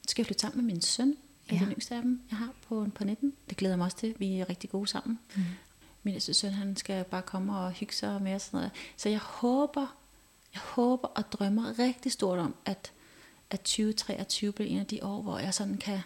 [0.02, 1.16] Så skal jeg flytte sammen med min søn,
[1.52, 1.58] ja.
[1.58, 3.32] den yngste af dem, jeg har på, på 19.
[3.48, 4.14] Det glæder jeg mig også til.
[4.18, 5.18] Vi er rigtig gode sammen.
[5.36, 5.42] Mm.
[6.02, 8.70] Min ældste søn, han skal bare komme og hygge sig med og sådan noget.
[8.96, 9.96] Så jeg håber,
[10.54, 12.92] jeg håber og drømmer rigtig stort om, at,
[13.50, 16.00] at 2023 bliver en af de år, hvor jeg sådan kan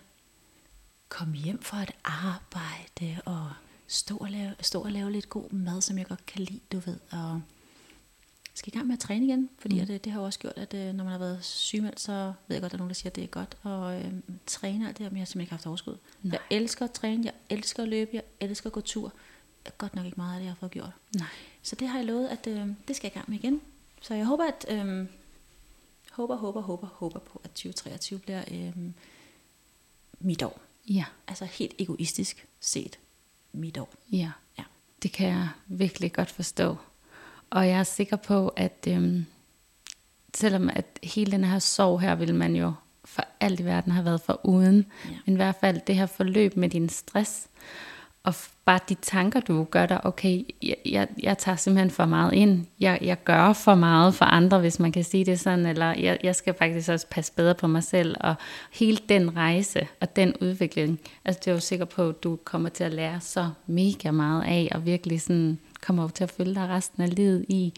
[1.12, 3.50] komme hjem fra et arbejde og
[3.86, 6.78] stå og, lave, stå og lave lidt god mad, som jeg godt kan lide, du
[6.78, 7.42] ved, og
[8.54, 9.86] skal i gang med at træne igen, fordi mm.
[9.86, 12.60] det, det har også gjort, at øh, når man har været sygemeldt, så ved jeg
[12.60, 14.12] godt, at der er nogen, der siger, at det er godt at øh,
[14.46, 15.96] træne alt det her, men jeg har simpelthen ikke haft overskud.
[16.22, 16.38] Nej.
[16.50, 19.12] Jeg elsker at træne, jeg elsker at løbe, jeg elsker at gå tur.
[19.78, 20.92] Godt nok ikke meget af det, jeg har fået gjort.
[21.16, 21.28] Nej.
[21.62, 23.60] Så det har jeg lovet, at øh, det skal jeg i gang med igen.
[24.02, 25.06] Så jeg håber, at øh,
[26.12, 28.72] håber, håber, håber, håber på, at 2023 bliver øh,
[30.20, 30.60] mit år.
[30.88, 31.04] Ja.
[31.28, 32.98] Altså helt egoistisk set
[33.52, 33.94] mit år.
[34.12, 34.30] Ja.
[34.58, 34.64] ja.
[35.02, 36.76] Det kan jeg virkelig godt forstå.
[37.50, 39.26] Og jeg er sikker på, at øhm,
[40.34, 42.72] selvom at hele den her sorg her, vil man jo
[43.04, 44.86] for alt i verden have været for uden.
[45.04, 45.16] Ja.
[45.26, 47.46] Men i hvert fald det her forløb med din stress,
[48.24, 52.32] og bare de tanker, du gør dig, okay, jeg, jeg, jeg tager simpelthen for meget
[52.32, 52.66] ind.
[52.80, 56.18] Jeg, jeg gør for meget for andre, hvis man kan sige det sådan, eller jeg,
[56.22, 58.16] jeg skal faktisk også passe bedre på mig selv.
[58.20, 58.34] Og
[58.72, 62.68] hele den rejse og den udvikling, altså det er jo sikker på, at du kommer
[62.68, 66.54] til at lære så mega meget af, og virkelig sådan kommer jo til at følge
[66.54, 67.74] dig resten af livet i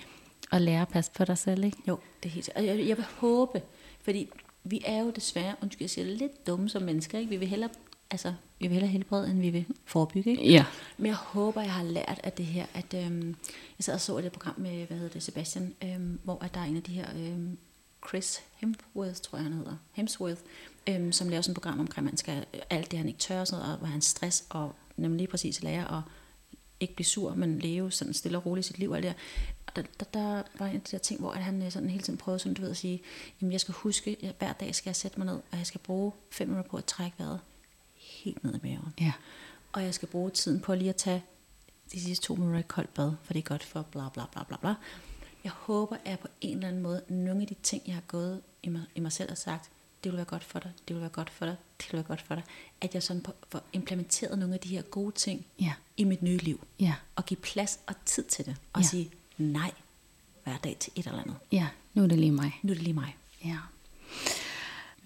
[0.53, 1.79] at lære at passe på dig selv, ikke?
[1.89, 3.63] Jo, det er helt Og jeg, jeg vil håbe,
[4.03, 4.29] fordi
[4.65, 7.19] vi er jo desværre, undskyld, jeg siger, lidt dumme som mennesker.
[7.19, 7.31] Ikke?
[7.31, 7.71] Vi vil hellere
[8.11, 8.33] altså,
[8.65, 10.31] vi vil hellere helbrede, end vi vil forebygge.
[10.31, 10.51] Ikke?
[10.51, 10.65] Ja.
[10.99, 13.37] Men jeg håber, jeg har lært af det her, at øhm,
[13.79, 16.61] jeg sad og så et program med, hvad hedder det, Sebastian, øhm, hvor at der
[16.61, 17.59] er en af de her, øhm,
[18.09, 20.41] Chris Hemsworth, tror jeg han hedder, Hemsworth,
[20.89, 23.41] øhm, som laver sådan et program omkring, at man skal, alt det han ikke tør,
[23.41, 26.03] og sådan noget, og hvor han stress, og nemlig lige præcis lære at
[26.81, 28.91] ikke blive sur, men leve sådan stille og roligt sit liv.
[28.91, 29.13] Og det der.
[29.67, 31.91] Og der, der, der var en af de der ting, hvor at han øh, sådan
[31.91, 33.03] hele tiden prøvede sådan, du ved, at sige,
[33.41, 35.81] jamen jeg skal huske, at hver dag skal jeg sætte mig ned, og jeg skal
[35.81, 37.41] bruge fem minutter på at trække vejret
[38.25, 38.95] helt ned i maven.
[39.01, 39.13] Ja.
[39.73, 41.23] Og jeg skal bruge tiden på lige at tage
[41.93, 44.43] de sidste to minutter i koldt bad, for det er godt for bla bla bla
[44.45, 44.75] bla bla.
[45.45, 48.03] Jeg håber, at jeg på en eller anden måde, nogle af de ting, jeg har
[48.09, 49.71] gået i mig, i mig selv og sagt,
[50.05, 52.05] det vil være godt for dig, det vil være godt for dig, det vil være
[52.07, 52.45] godt for dig,
[52.81, 55.73] at jeg sådan på, får implementeret nogle af de her gode ting Ja.
[55.97, 56.67] i mit nye liv.
[56.81, 56.95] Ja.
[57.17, 58.57] Og give plads og tid til det.
[58.73, 58.85] Og Ja.
[58.85, 58.89] ja.
[58.89, 59.73] sige nej
[60.45, 61.37] hver dag til et eller andet.
[61.53, 62.59] Ja, nu er det lige mig.
[62.63, 63.17] Nu er det lige mig.
[63.45, 63.57] Ja.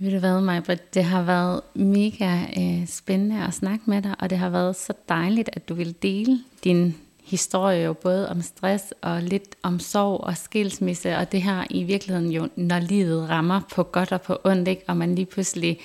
[0.01, 0.95] Ved du hvad, Majbrit?
[0.95, 4.93] Det har været mega øh, spændende at snakke med dig, og det har været så
[5.09, 10.21] dejligt, at du vil dele din historie jo både om stress og lidt om sorg
[10.21, 14.39] og skilsmisse, og det her i virkeligheden jo, når livet rammer på godt og på
[14.45, 14.83] ondt, ikke?
[14.89, 15.79] og man lige pludselig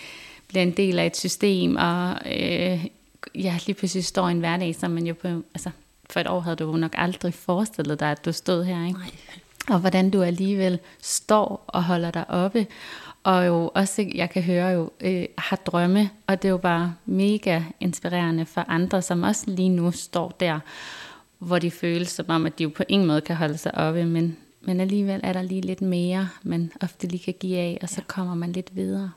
[0.47, 2.85] bliver en del af et system, og øh,
[3.35, 5.69] ja, lige pludselig står i en hverdag, som man jo på, altså
[6.09, 8.99] for et år havde du nok aldrig forestillet dig, at du stod her, ikke?
[8.99, 9.09] Nej.
[9.69, 12.67] og hvordan du alligevel står og holder dig oppe,
[13.23, 16.95] og jo også, jeg kan høre jo, øh, har drømme, og det er jo bare
[17.05, 20.59] mega inspirerende for andre, som også lige nu står der,
[21.39, 24.05] hvor de føles som om, at de jo på ingen måde kan holde sig oppe,
[24.05, 27.89] men, men alligevel er der lige lidt mere, man ofte lige kan give af, og
[27.89, 29.11] så kommer man lidt videre.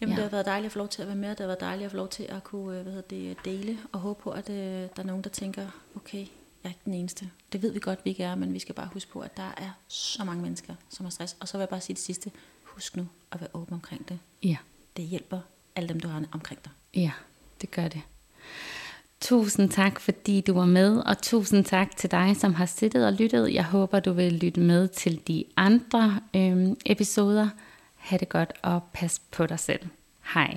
[0.00, 0.20] Jamen, Ja.
[0.20, 0.22] ja.
[0.24, 1.84] det har været dejligt at få lov til at være med, det har været dejligt
[1.84, 4.50] at få lov til at kunne øh, hvad hedder det, dele, og håbe på, at
[4.50, 5.66] øh, der er nogen, der tænker,
[5.96, 6.26] okay, jeg
[6.64, 7.30] er ikke den eneste.
[7.52, 9.54] Det ved vi godt, vi ikke er, men vi skal bare huske på, at der
[9.56, 11.36] er så mange mennesker, som har stress.
[11.40, 12.30] Og så vil jeg bare sige det sidste,
[12.64, 14.18] husk nu at være åben omkring det.
[14.42, 14.56] Ja,
[14.96, 15.40] Det hjælper
[15.76, 16.72] alle dem, du har omkring dig.
[16.94, 17.10] ja,
[17.60, 18.00] det gør det.
[19.20, 23.12] Tusind tak, fordi du var med, og tusind tak til dig, som har siddet og
[23.12, 23.54] lyttet.
[23.54, 27.48] Jeg håber, du vil lytte med til de andre øhm, episoder.
[27.96, 29.80] Ha' det godt, og pas på dig selv.
[30.34, 30.56] Hej.